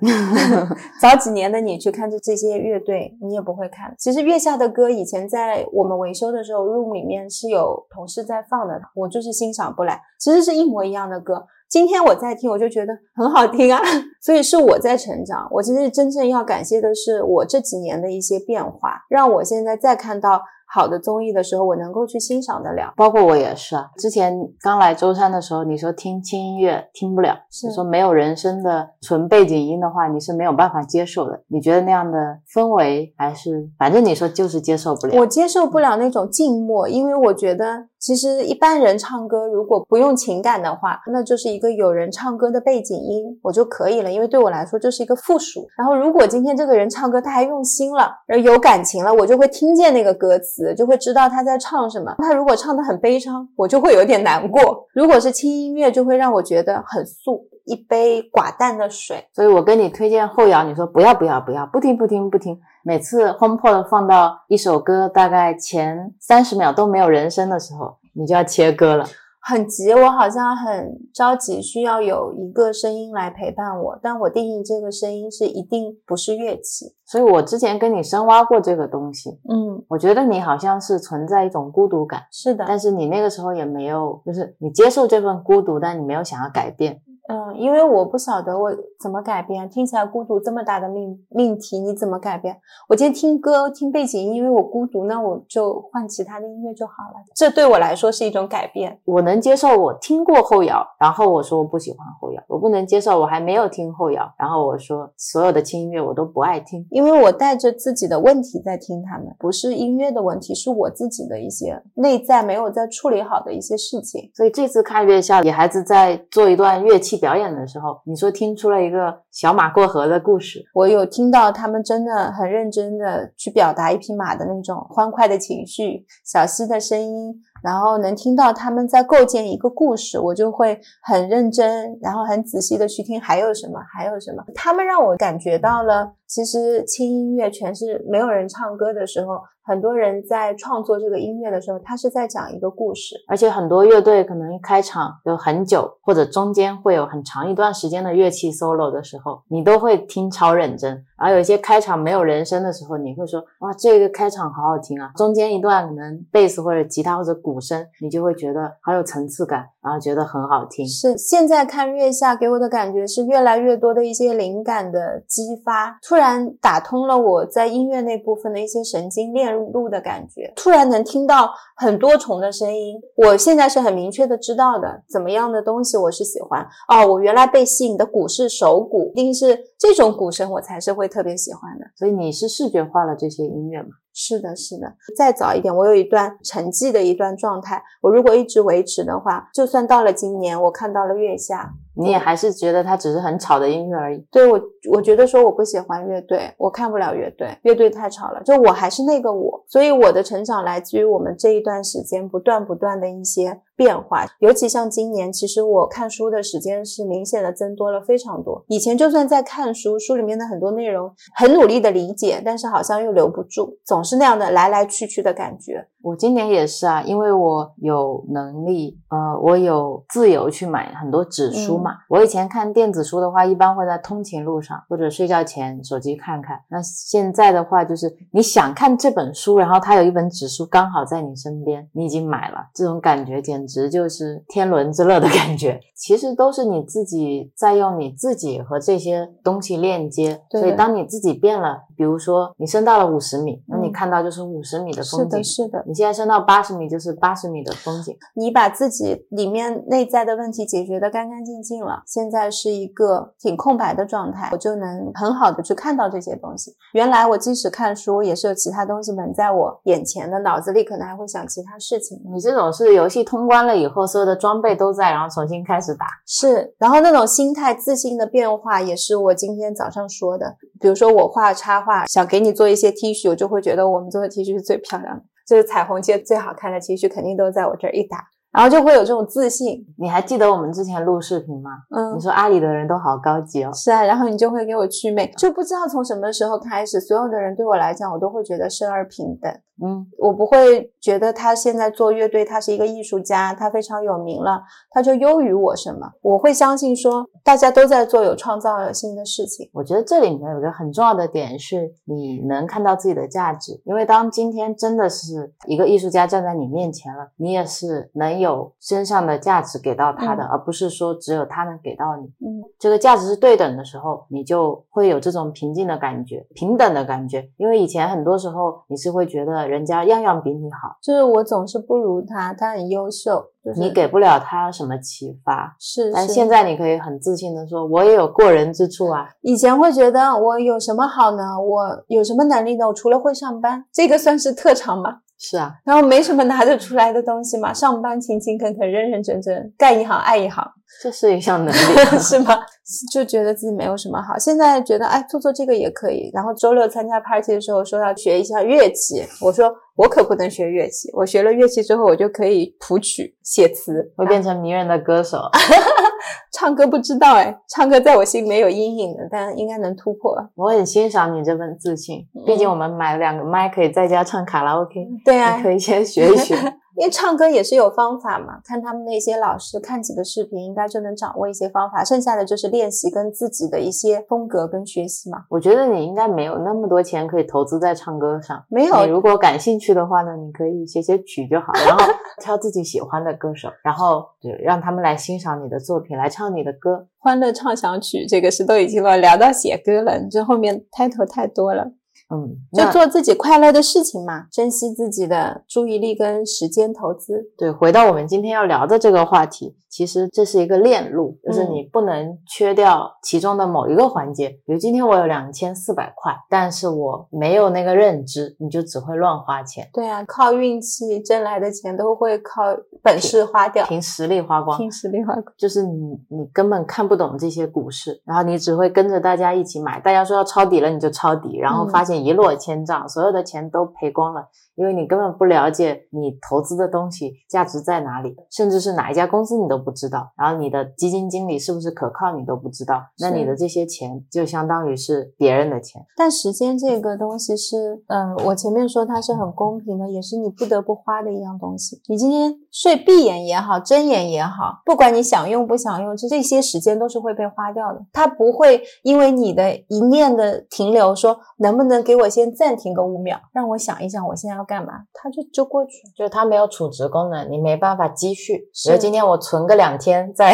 [0.99, 3.93] 早几年的你去看这这些乐队，你也不会看。
[3.97, 10.01] 其实月下的歌以前在我们维修的时候，room 里面是有同事在放的，我就是欣赏不来。
[10.19, 11.45] 其实是一模一样的歌。
[11.69, 13.79] 今天我在听，我就觉得很好听啊，
[14.21, 15.47] 所以是我在成长。
[15.51, 20.41] 我其实真正要感谢的是我这几年的一些变化，让我现在再看到。
[20.71, 23.89] 好的综艺的时候，我能够去欣赏得了，包括我也是啊。
[23.97, 31.41] 之前刚来舟山的时候，你说听轻音乐听不了，你说没有人声的纯背景音的话，你是没有办法接受的。
[31.47, 32.17] 你觉得那样的
[32.53, 35.19] 氛围还是，反正你说就是接受不了。
[35.19, 44.11] 我接受不了那种静默，因为我觉得其实一般人唱歌如果不用情感的话，那就是一个有人唱歌的背景音，我就可以了。
[44.11, 45.67] 因为对我来说这是一个附属。
[45.77, 50.73] 然后如果今天这个人唱歌他还用心了，而有感情了，我就会听见那个歌词。
[50.75, 52.15] 就会知道他在唱什么。
[52.19, 54.87] 他如果唱的很悲伤，我就会有点难过。
[54.93, 59.25] 如果是轻音乐，就会让我觉得很素，一杯寡淡的水。
[59.33, 62.57] 所以我跟你推荐后摇，你说不要不要不要，不听不听不听。
[62.83, 69.05] 每次 HomePod 放到一首歌大概前三十秒都没有人声的时候，你就要切歌了。
[69.41, 73.99] 很急，我好像很着急，需要有一个声音来陪伴我。
[74.03, 79.29] 但我定义这个声音是一定不是乐器，所以我之前跟你深挖过这个东西。
[79.49, 82.65] 嗯，我觉得你好像是存在一种孤独感，是的。
[82.67, 87.01] 但是你那个时候也没有，就是你接受这份孤独，但你没有想要改变。
[87.31, 89.69] 嗯，因为我不晓得我怎么改变。
[89.69, 92.57] 听起来孤独这么大的命命题，你怎么改变？
[92.87, 97.23] 我今天听歌听背景音，因为我孤独，那我就换其他的音乐就好了。
[97.35, 98.99] 这对我来说是一种改变。
[99.05, 102.41] 我能接受我听过后摇，然后我说我不喜欢后摇。
[102.47, 114.31] 我不能接受我还没有听后摇，然后我说所有的轻音乐我都不爱听，因为我带着自己的问题在听他们，不是音乐的问题，是我自己的一些内在没有在处理好的一些事情。
[114.33, 117.18] 所以这次看月下，野孩子在做一段乐器。
[117.19, 139.39] 表演的时候，你说听出了一个小马过河的故事，我有听到他们真的很认真的去表达一匹马的那种欢快的情绪，小溪的声音，然后能听到他们在构建一个故事，我就会很认真，然后很仔细的去听还有什么，还有什么，他们让我感觉到了，其实轻音乐全是没有人唱歌的时候。
[139.69, 151.05] 很多人在创作这个音乐的时候，他是在讲一个故事，而且很多乐队可能一开场有很久，或者中间会有很长一段时间的乐器 solo 的时候，你都会听超认真。
[151.19, 155.11] 而有一些开场没有人声的时候，你会说哇，这个开场好好听啊！
[155.15, 160.87] 中间一段可能贝斯或者吉他或者鼓声，你就会觉得好有层次感，然后觉得很好听。
[160.87, 169.59] 是现在看月下给我的感觉是越来越多的一些灵感的激发，突然打通了我在音乐那部分的一些神经链。
[169.73, 172.97] 路的感觉，突然能听到很多重的声音。
[173.17, 177.05] 我现在是很明确的知道的，怎么样的东西我是喜欢哦。
[177.05, 181.85] 我原来被吸引的鼓是手鼓，一定是这种鼓声，我才是会特别喜欢的。
[181.95, 183.89] 所以你是视觉化了这些音乐吗？
[184.13, 184.93] 是的，是的。
[185.17, 187.81] 再早一点，我有一段沉寂的一段状态。
[188.01, 191.71] 我如果一直维持的话，就算到了今年，我看到了月下。
[191.95, 194.25] 你也还是觉得它只是很吵的音乐而已。
[194.31, 194.59] 对我，
[194.93, 198.41] 我觉得说我不喜欢乐队，我看不了乐队，乐队太吵了。
[198.43, 204.25] 就我还是那个我，所以我的成长来自于我们这一段时间不断不断的一些变化。
[204.39, 208.61] 尤其像今年，其实我看书的时间是明显的增多了非常多。
[208.67, 215.87] 以前就算在看书，书里面的很多内容很努力的理解，但是好像又留不住，总是那样的来来去去的感觉。
[216.01, 221.91] 我今年也是啊，因为我有能力，呃，我有自由去买很多纸书嘛。
[222.09, 226.57] 我以前看电子书的话，一般会在通勤路上或者睡觉前手机看看。
[226.69, 233.68] 那现在的话，就是你想看这本书，然后它有一本纸书刚好在你身边，你已经买了，这种感觉简直。
[233.69, 240.41] 直就是天伦之乐的感觉，其实都是你自己在用你自己和这些东西链接。
[240.49, 245.43] 所以当你自己变了，比如说你升到了五十米，那看到就是五十米的风景的，。
[245.43, 245.83] 是的。
[245.87, 248.15] 你现在升到八十米，就是八十米的风景。
[248.33, 256.75] 你把自己里面内在的问题解决的干干净净了，现在是一个挺空白的状态，我就能很好的去看到这些东西。
[256.93, 262.19] 原来我即使看书，也是有其他东西蒙在我眼前的，脑子里可能还会想其他事情。
[262.33, 266.05] 你这种是游戏通关了以后，所有的装备都在，然后重新开始打。
[266.25, 270.57] 是，然后那种心态、自信的变化，也是我今天早上说的。
[270.79, 278.17] 比如说我画插画，想给你做一些 T 恤，我就会觉得我们做的 T 恤是最漂亮的，就是彩虹街最好看的 T 恤，肯定都在我这儿一打，
[278.51, 279.85] 然后就会有这种自信。
[279.97, 281.71] 你还记得我们之前录视频吗？
[281.89, 283.71] 嗯你，说阿里的人都好高级哦。
[283.73, 289.51] 是啊，然后你就会给我祛魅，就不知道从什么时候开始，所有的人对我来讲，我都会觉得生而平等。
[289.81, 294.61] 嗯，我不会觉得他现在做乐队，他是一个艺术家，他非常有名了，
[294.91, 296.11] 他就优于我什么？
[296.21, 299.69] 我会相信说，大家都在做有创造性的事情。
[299.73, 303.79] 我觉得这里面有一个很重要的点是，你能看到自己的价值。
[303.85, 312.25] 因为当今天真的是一个艺术家站在你面前了，你也是能有身上的价值给到他的，嗯而不是说只有他能给到你。
[312.45, 317.49] 嗯，这个价值是对等的时候，你就会有这种平静的感觉、平等的感觉。
[317.57, 325.75] 因为以前很多时候你是会觉得人家样样比你好，就是我总是不如他，他很优秀，就是你给不了他什么启发。
[325.79, 329.29] 是，是但现在你可以很自信的说，我也有过人之处啊。
[329.41, 331.43] 以前会觉得我有什么好呢？
[331.59, 332.87] 我有什么能力呢？
[332.87, 335.19] 我除了会上班，这个算是特长吗？
[335.41, 340.69] 是啊，然后没什么拿得出来的东西嘛，上班勤勤恳恳、认认真真，干一行爱一行，
[341.01, 341.79] 这是一项能力。
[342.19, 342.57] 是吗？
[343.13, 344.37] 就觉得自己没有什么好。
[344.37, 346.29] 现在觉得，哎，做做这个也可以。
[346.33, 355.37] 然后周六参加 party 的时候说要学一下乐器，我说我可不能学乐器，我学了乐器之后，我就可以谱曲、写词，会变成迷人的歌手。
[356.51, 360.35] 唱歌不知道哎，唱歌在我心里面有阴影的，但应该能突破。
[360.55, 365.07] 我很欣赏你这份自信，毕竟我们买了两个麦，可以在家唱卡拉 OK。
[365.25, 366.55] 对啊你，可以先学一学。
[366.97, 375.45] 因为唱歌也是有方法嘛，看他们那些老师看几个视频，应该就能掌握一些方法，剩下的就是练习跟自己的一些风格跟学习嘛。
[375.49, 378.61] 我觉得你应该没有那么多钱可以投资在唱歌上。
[378.67, 382.03] 没有你如果感兴趣的话呢，你可以写写曲就好，然后
[382.39, 387.07] 挑自己喜欢的歌手，然后就让他们来欣赏你的作品，来唱你的歌。
[387.19, 391.91] 欢乐畅想曲这个是都已经了，聊到写歌了，这后面 title 太多了，
[392.29, 397.51] 嗯，就做自己快乐的事情嘛，珍惜自己的注意力跟时间投资。
[397.57, 404.49] 对，回到我们今天要聊的这个话题，其实这是一个链路，就是嗯你不能缺掉其中的某一个环节。
[404.65, 412.61] 比如今天我有两千四百块，但是我没有那个认知，你就只会乱花钱，对啊，靠运气挣来的钱都会靠
[413.01, 414.77] 本事花掉，凭实力花光。
[414.77, 415.45] 凭实力花光。
[415.57, 419.99] 就是你，你根本看不懂这些股市，然后你只会跟着大家一起买。
[419.99, 424.49] 大家说要抄底了，你就抄底，然后嗯发现一落千丈，所有的钱都赔光了，
[424.79, 430.31] 因为你根本不了解你投资的东西价值在哪里，甚至是哪一家公司你都不知道。
[430.37, 433.03] 然后你的基金经理是不是可靠，你都不知道。
[433.19, 436.01] 那你的这些钱就相当于是别人的钱。
[436.15, 442.01] 但时间这个东西是，嗯、我前面说它是很公平的，也是你不得不花的一样东西。
[442.07, 447.99] 你今天睡闭眼也好，睁眼也好，不管你想用不想用，这这些时间都是会被花掉的。
[448.13, 455.91] 它不会因为你的一念的停留，说能不能给我先暂停个五秒，让我想一想我现在要干嘛，它就就过去。
[456.15, 458.57] 就是它没有储值功能，你没办法积蓄。
[458.57, 460.53] 比是如今天我存个两天再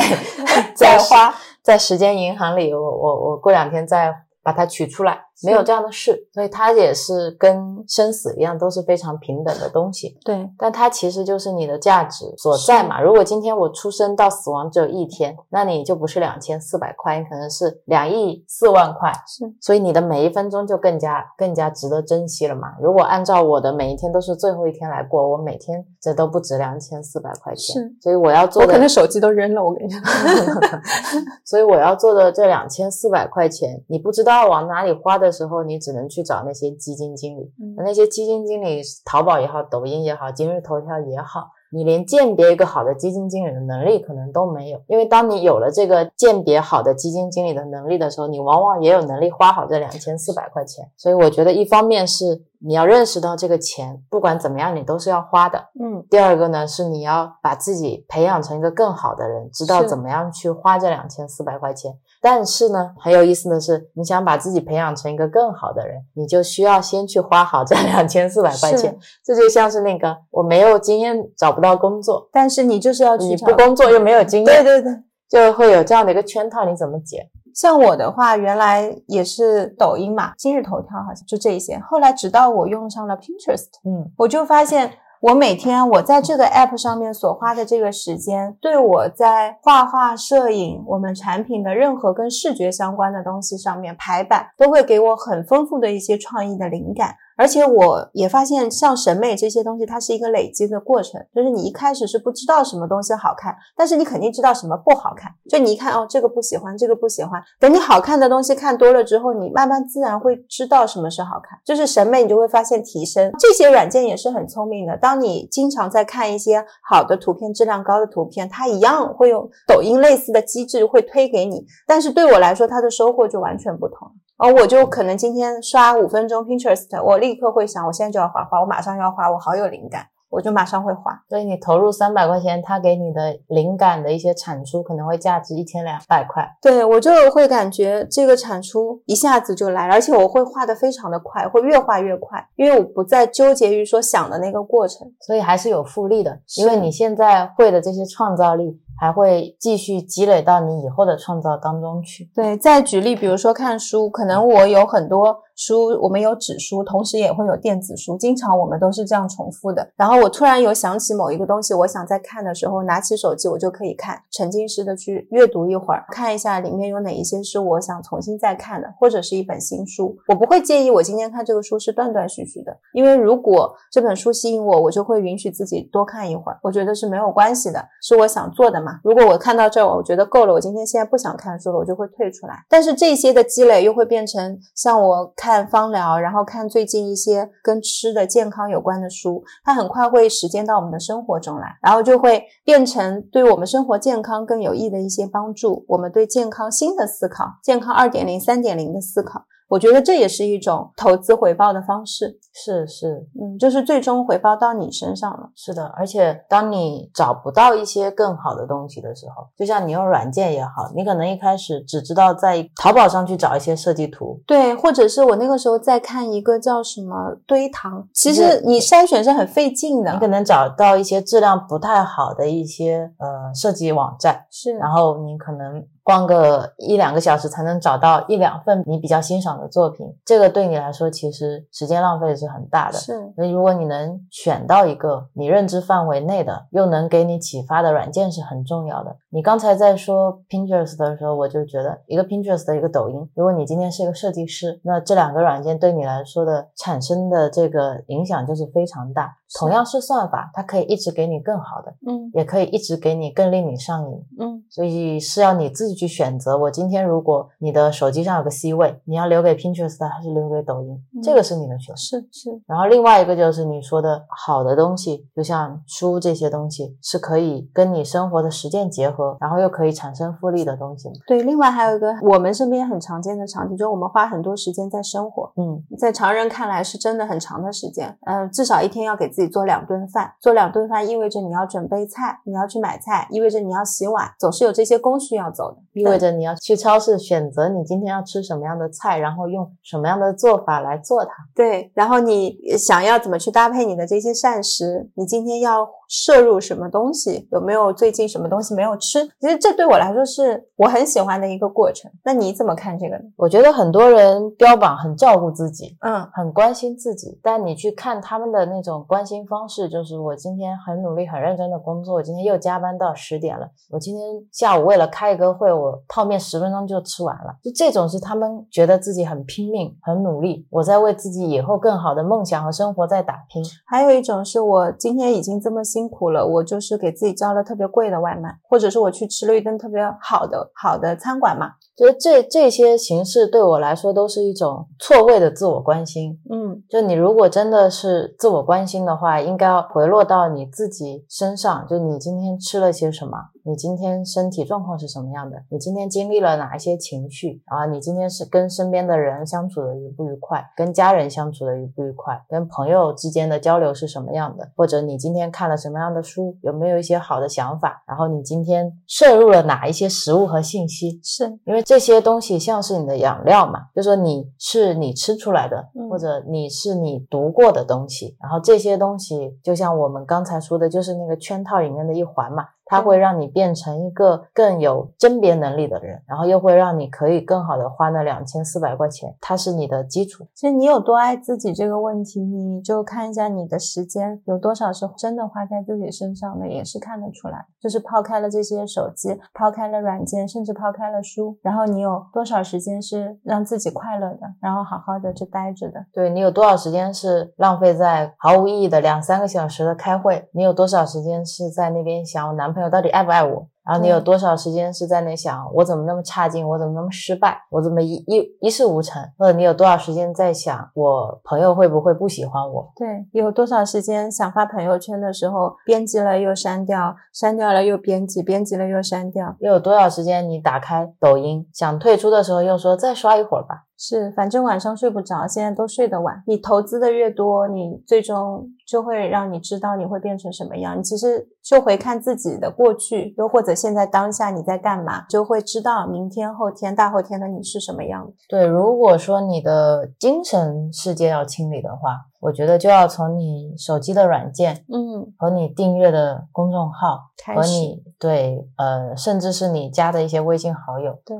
[0.73, 6.27] 再 花，在时间银行里，我我我过两天再把它取出来，没有这样的事。
[6.33, 10.17] 所以它也是跟生死一样，都是非常平等的东西。
[10.23, 13.01] 对，但它其实就是你的价值所在嘛。
[13.01, 19.11] 如果今天我出生到死亡只有一天，那你就不是两千四百块，你可能是两亿四万块。
[19.27, 22.69] 是，所以你的每一分钟就更加更加值得珍惜了嘛。
[22.81, 27.75] 如果按照我的每一天都是最后一天来过，我每天这都不值两千四百块钱。
[27.75, 30.01] 是，所以我要做的我可能手机都扔了，我跟你 讲。
[31.45, 37.53] 所以我要做的这两千四百块钱，你不知道往哪里花的时候，你只能去找那些基金经理。
[37.59, 44.81] 嗯那些基金经理，淘宝也好，抖音也好，今日头条也好，你连鉴别一个好的基金经理的能力可能都没有。
[44.87, 50.89] 因为当你有了这个鉴别好的基金经理的能力的时候，你往往也有能力花好这两千四百块钱。
[50.97, 55.59] 所以我觉得，一方面是你要认识到这个钱，不管怎么样，你都是要花的。
[55.79, 61.99] 嗯，第二个呢，是你要把自己培养成一个更好的人，知道怎么样去花这两千四百块钱。
[62.25, 68.97] 但是呢，很有意思的是，你想把自己培养成一个更好的人，你就需要先去花好这两千四百块钱。
[69.23, 75.03] 这就像是那个我没有经验找不到工作，但是你就是要去你不工作又没有经验，对对对。
[75.29, 77.29] 就会有这样的一个圈套，你怎么解？
[77.53, 81.79] 像我的话，原来也是抖音嘛，今日头条好像就这一些。
[81.79, 84.91] 后来直到我用上了 Pinterest，嗯，我就发现
[85.25, 97.15] 我每天我在这个 app 上面所花的这个时间，对我在画画、摄影、我们产品的任何跟视觉相关的东西上面排版，都会给我很丰富的一些创意的灵感。
[97.37, 101.19] 而且我也发现，像审美这些东西，它是一个累积的过程。
[101.33, 105.31] 就是你一开始是不知道什么东西好看，但是你肯定知道什么不好看。
[105.49, 107.41] 就你一看哦，这个不喜欢，这个不喜欢。
[107.59, 111.59] 等你好看的东西看多了之后，你慢慢自然会知道什么是好看。
[111.65, 113.31] 就是审美，你就会发现提升。
[113.37, 114.97] 这些软件也是很聪明的。
[114.97, 121.65] 当你经常在看一些好的图片、质量高的图片，它一样会用抖音类似的机制会推给你。
[121.85, 124.09] 但是对我来说，它的收获就完全不同。
[124.37, 131.23] 哦，我就可能今天刷五分钟 Pinterest，我立刻会想，我现在就要画画，我马上要画，我好有灵感，我就马上会画。
[131.29, 136.45] 所以你投入三百块钱，他给你的灵感的一些产出可能会价值一千两百块。
[136.61, 148.81] 对我就会感觉这个产出一下子就来了，而且我会画的非常的快，会越画越快，因为我不再纠结于说想的那个过程，所以还是有复利的，因为你现在会的这些创造力。
[148.99, 152.29] 还会继续积累到你以后的创造当中去。
[152.33, 159.87] 对，再举例，比如说看书，可能我有很多书，我们有纸书，同时也会有电子书，经常我们都是这样重复的。
[159.95, 170.15] 然后我突然有想起某一个东西，我想在看的时候，拿起手机我就可以看，沉浸式的去阅读一会儿，看一下里面有哪一些是我想重新再看的，或者是一本新书。
[170.27, 182.65] 我不会介意我今天看这个书是断断续续的，因为如果这本书吸引我，我就会允许自己多看一会儿，我觉得是没有关系的，是我想做的如果我看到这儿，我觉得够了，我今天现在不想看书了，我就会退出来。
[182.69, 195.85] 但是这些的积累又会变成像我看芳疗，然后看最近一些跟吃的健康有关的书，它很快会实践到我们的生活中来，然后就会变成对我们生活健康更有益的一些帮助。
[195.87, 199.45] 我们对健康新的思考，健康二点零、三点零的思考。
[199.67, 205.49] 我觉得这也是一种投资回报的方式，是是，嗯，就是最终回报到你身上了。
[205.55, 225.83] 是的，而且当你找不到一些更好的东西的时候，就像你用软件也好，你可能一开始只知道在淘宝上去找一些设计图，对，或者是我那个时候在看一个叫什么堆糖，其实你筛选是很费劲的，你可能找到一些质量不太好的一些呃设计网站，是，然后你可能。
[226.05, 232.97] 逛个一两个小时才能找到一两份你比较欣赏的作品，这个对你来说其实时间浪费是很大的。
[232.99, 239.15] 是，所以如果你能选到一个你认知范围内的，又能给你启发的软件是很重要的。
[239.31, 249.37] 你刚才在说 Pinterest 的时候，我就觉得一个 Pinterest 的一个抖音，如果你今天是一个设计师，那这两个软件对你来说的产生的这个影响就是非常大。
[249.59, 256.57] 同样是算法，它可以一直给你更好的，嗯，也可以一直给你更令你上瘾，嗯，所以是要你自己去选择。
[256.57, 260.97] 我今天如果你的手机上有个 C 位，你要留给 Pinterest 还是留给抖音？
[261.23, 261.95] 这个是你的选择。
[261.95, 262.49] 是是。
[262.67, 271.09] 然后另外一个就是你说的好的东西，就像书这些东西，是可以跟你生活的实践结合，然后又可以产生复利的东西。
[271.27, 280.31] 对，另外还有一个我们身边很常见的场景，就是我们花很多时间在生活，嗯，在常人看来是真的很长的时间，嗯，至少一天要给自己做两顿饭。
[280.39, 291.31] 做两顿饭意味着你要准备菜，你要去买菜，意味着你要洗碗，总是有这些工序要走的，意味着你要去超市选择你今天要吃什么样的菜，然后用什么样的做法来做它。
[291.53, 299.23] 对，然后你想要怎么去搭配你的这些膳食，你今天要摄入什么东西，有没有最近什么东西没有吃？
[299.39, 302.11] 其实这对我来说是我很喜欢的一个过程。
[302.23, 303.23] 那你怎么看这个呢？
[303.37, 310.15] 我觉得很多人标榜很照顾自己，嗯，很关心自己，但你去看他们的那种关心方式，就是。
[310.25, 313.69] 我今天很努力、很认真的工作，我今天又加班到十点了。
[313.91, 317.53] 我今天下午为了开一个会，我泡面十分钟就吃完了。
[317.61, 323.61] 就这种是他们觉得自己很拼命、很努力，我在为自己以后更好的梦想和生活在打拼。
[323.85, 331.71] 还有一种是我今天已经这么辛苦了，我就是给自己叫了特别贵的外卖，或者是我去吃了一顿特别好的好的餐馆嘛。
[331.95, 336.37] 就是这这些形式对我来说都是一种错位的自我关心。
[336.51, 341.87] 嗯，就你如果真的是自我关心的话，应该要回落到你自己身上。
[341.87, 343.37] 就你今天吃了些什么，
[343.67, 361.45] 你今天身体状况是什么样的，你今天经历了哪一些情绪啊，你今天是跟身边的人相处的愉不愉快，跟家人相处的愉不愉快，跟朋友之间的交流是什么样的，或者你今天看了什么样的书，有没有一些好的想法，然后你今天摄入了哪一些食物和信息，是。
[361.65, 380.45] 因为这些东西像是你的养料嘛，就说你是你吃出来的，嗯或者你是你读过的东西，然后这些东西就像我们刚才说的，就是那个圈套里面的一环嘛，它会让你变成一个更有甄别能力的人，然后又会让你可以更好的花那两千四百块钱，它是你的基础。
[380.53, 387.65] 其实你有多爱自己这个问题，你就看一下你的时间有多少是真的花在自己身上的，也是看得出来。
[387.81, 396.05] 就是抛开了这些手机，抛开了软件，甚至抛开了书，然后你有多少时间是让自己快乐的，然后好好的就待着的。
[396.13, 400.47] 对你有多少时间是浪费在毫无意义的两三个小时的开会？
[400.51, 403.65] 你有多少时间是在那边想要男朋友到底爱不爱我？
[403.85, 409.21] 然后你有多少时间是在那想我怎么那么差劲，我怎么那么失败，我怎么一一一事无成？
[409.37, 412.91] 或者你有多少时间在想我朋友会不会不喜欢我？
[412.95, 419.55] 对，有多少时间想发朋友圈的时候，编辑了又删掉，删掉了又编辑，编辑了又删掉。
[419.59, 423.84] 又有多少时间你打开抖音想退出的时候又说再刷一会儿吧？
[423.97, 426.43] 是，反正晚上睡不着，现在都睡得晚。
[426.47, 430.97] 你投资的越多，你最终就会让你知道你会变成什么样。
[430.97, 438.33] 你其实就回看自己的过去，又或者现在当下你在干嘛，就会知道明天、后天、大后天的你是什么样的。
[438.49, 451.35] 对，如果说你的精神世界要清理的话，我觉得就要从你手机的软件嗯，和你订阅的公众号开始和你对呃，甚至是你加的一些微信好友，对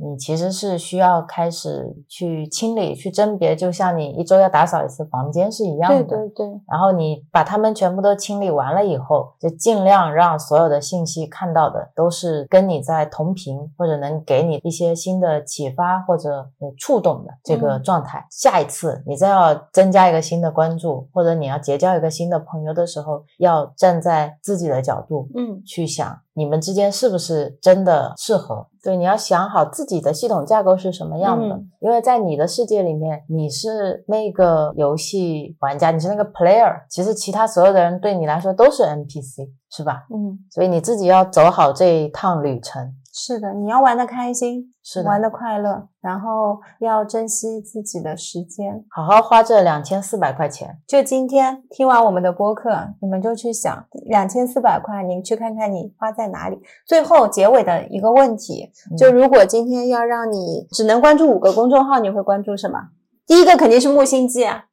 [0.00, 6.04] 你其实是需要开始去清理、去甄别，就像你一周要打扫一次房间是一样的。
[6.04, 16.30] 对对对，然后你把它们全部都清理完了以后，就尽量让所有的信息看到的都是跟你在同频，或者能给你一些新的启发或者
[16.60, 18.26] 呃触动的这个嗯状态。
[18.30, 28.68] 下一次你再要增加一个新的关注，或者你要结交一个新的朋友的时候，要站在自己的角度，嗯，去想你们之间是不是真的适合。
[28.80, 40.06] 对，你要想好自己的系统架构是什么样的，嗯因为在你的世界里面，你是那个游戏玩家，你是那个 player，其实其他所有的人对你来说都是 NPC，是吧？
[40.14, 42.94] 嗯，所以你自己要走好这一趟旅程。
[43.12, 48.84] 是的，你要玩的开心，是的玩的快乐，然后要珍惜自己的时间。
[48.90, 56.60] 好好花这两千四百块钱，就今天听完我们的播客，你们就去想两千四百块，你去看看你花在哪里。
[56.86, 62.78] 最后结尾的一个问题，就如果今天要让你只能关注五个公众号，你会关注什么？
[63.26, 64.66] 第一个肯定是木星记啊，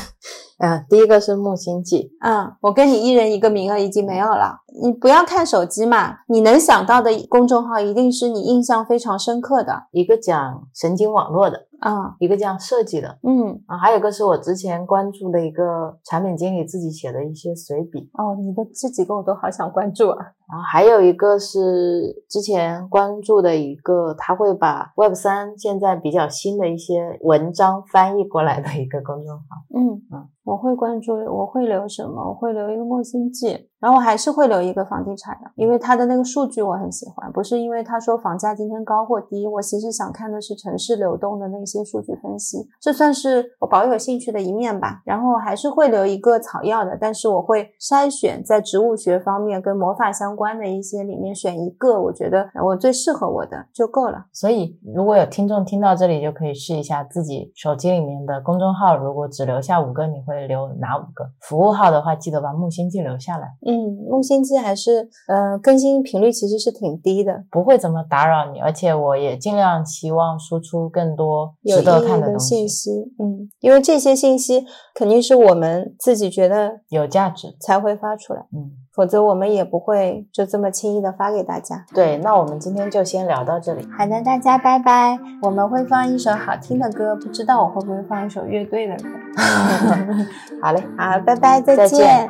[0.58, 4.60] 嗯，第一个是木星记，嗯，我跟你一人一个名额已经没有了。
[4.82, 20.26] 你不要看手机嘛，你能想到的公众号一定是你印象非常深刻的一个讲神经网络的，啊，一个讲设计的，嗯，啊，还有一个是我之前关注的一个产品经理自己写的一些随笔，哦，你的这几个我都好想关注啊。
[20.48, 29.44] 然后还有一个是之前关注的一个，他会把 Web 三现在比较新的一些文章翻译过来的一个公众号。
[29.74, 32.28] 嗯嗯，我会关注，我会留什么？
[32.28, 45.02] 我会留一个木星记，然后我还是会留一个房地产的，因为它的那个数据我很喜欢，不是因为他说房价今天高或低，我其实想看的是城市流动的那些数据分析，这算是我保有兴趣的一面吧。
[45.04, 54.24] 然后还是会留一个草药的，但是我会筛选在植物学方面跟魔法相关的一些里面选一个，我觉得我最适合我的就够了。
[54.32, 61.30] 所以如果有听众听到这里，就可以试一下自己手机里面的公众号，如果只留下五个，你会留哪五个？
[61.40, 63.75] 服务号的话，记得把木星记留下来，嗯，
[64.08, 74.64] 木星记还是呃更新频率其实是挺低的，不会怎么打扰你，而且我也尽量期望输出更多有值得看东西，信息，嗯，因为这些信息
[74.94, 77.56] 肯定是我们自己觉得有价值。
[77.58, 81.84] 才会发出来，嗯，否则我们也不会就这么轻易的发给大家。
[81.94, 83.86] 对，那我们今天就先聊到这里。
[83.98, 85.18] 好的，大家拜拜。
[85.42, 89.08] 我们会放一首好听的歌，不知道我会不会放一首乐队的歌。
[90.62, 92.28] 好嘞，好，拜拜，再见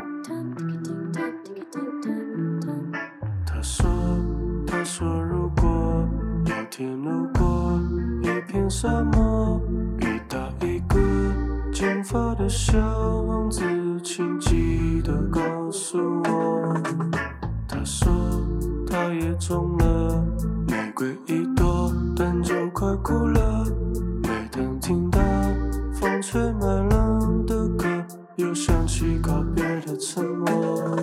[6.77, 7.81] 天路过
[8.21, 9.59] 一片沙漠，
[9.99, 11.01] 遇到一个
[11.73, 12.77] 金发的小
[13.23, 13.63] 王子，
[14.05, 16.75] 请记得告诉我。”
[17.67, 18.13] 他说
[18.87, 20.23] 他也中了
[20.69, 23.65] 玫瑰一朵，但就快哭了。
[24.23, 25.19] 每当听到
[25.95, 27.87] 风吹麦浪的歌，
[28.35, 31.03] 又想起告别的沉默。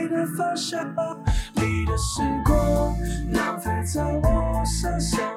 [0.00, 0.80] 你的方向
[1.56, 2.96] 你的时光
[3.32, 5.29] 浪费在我身上。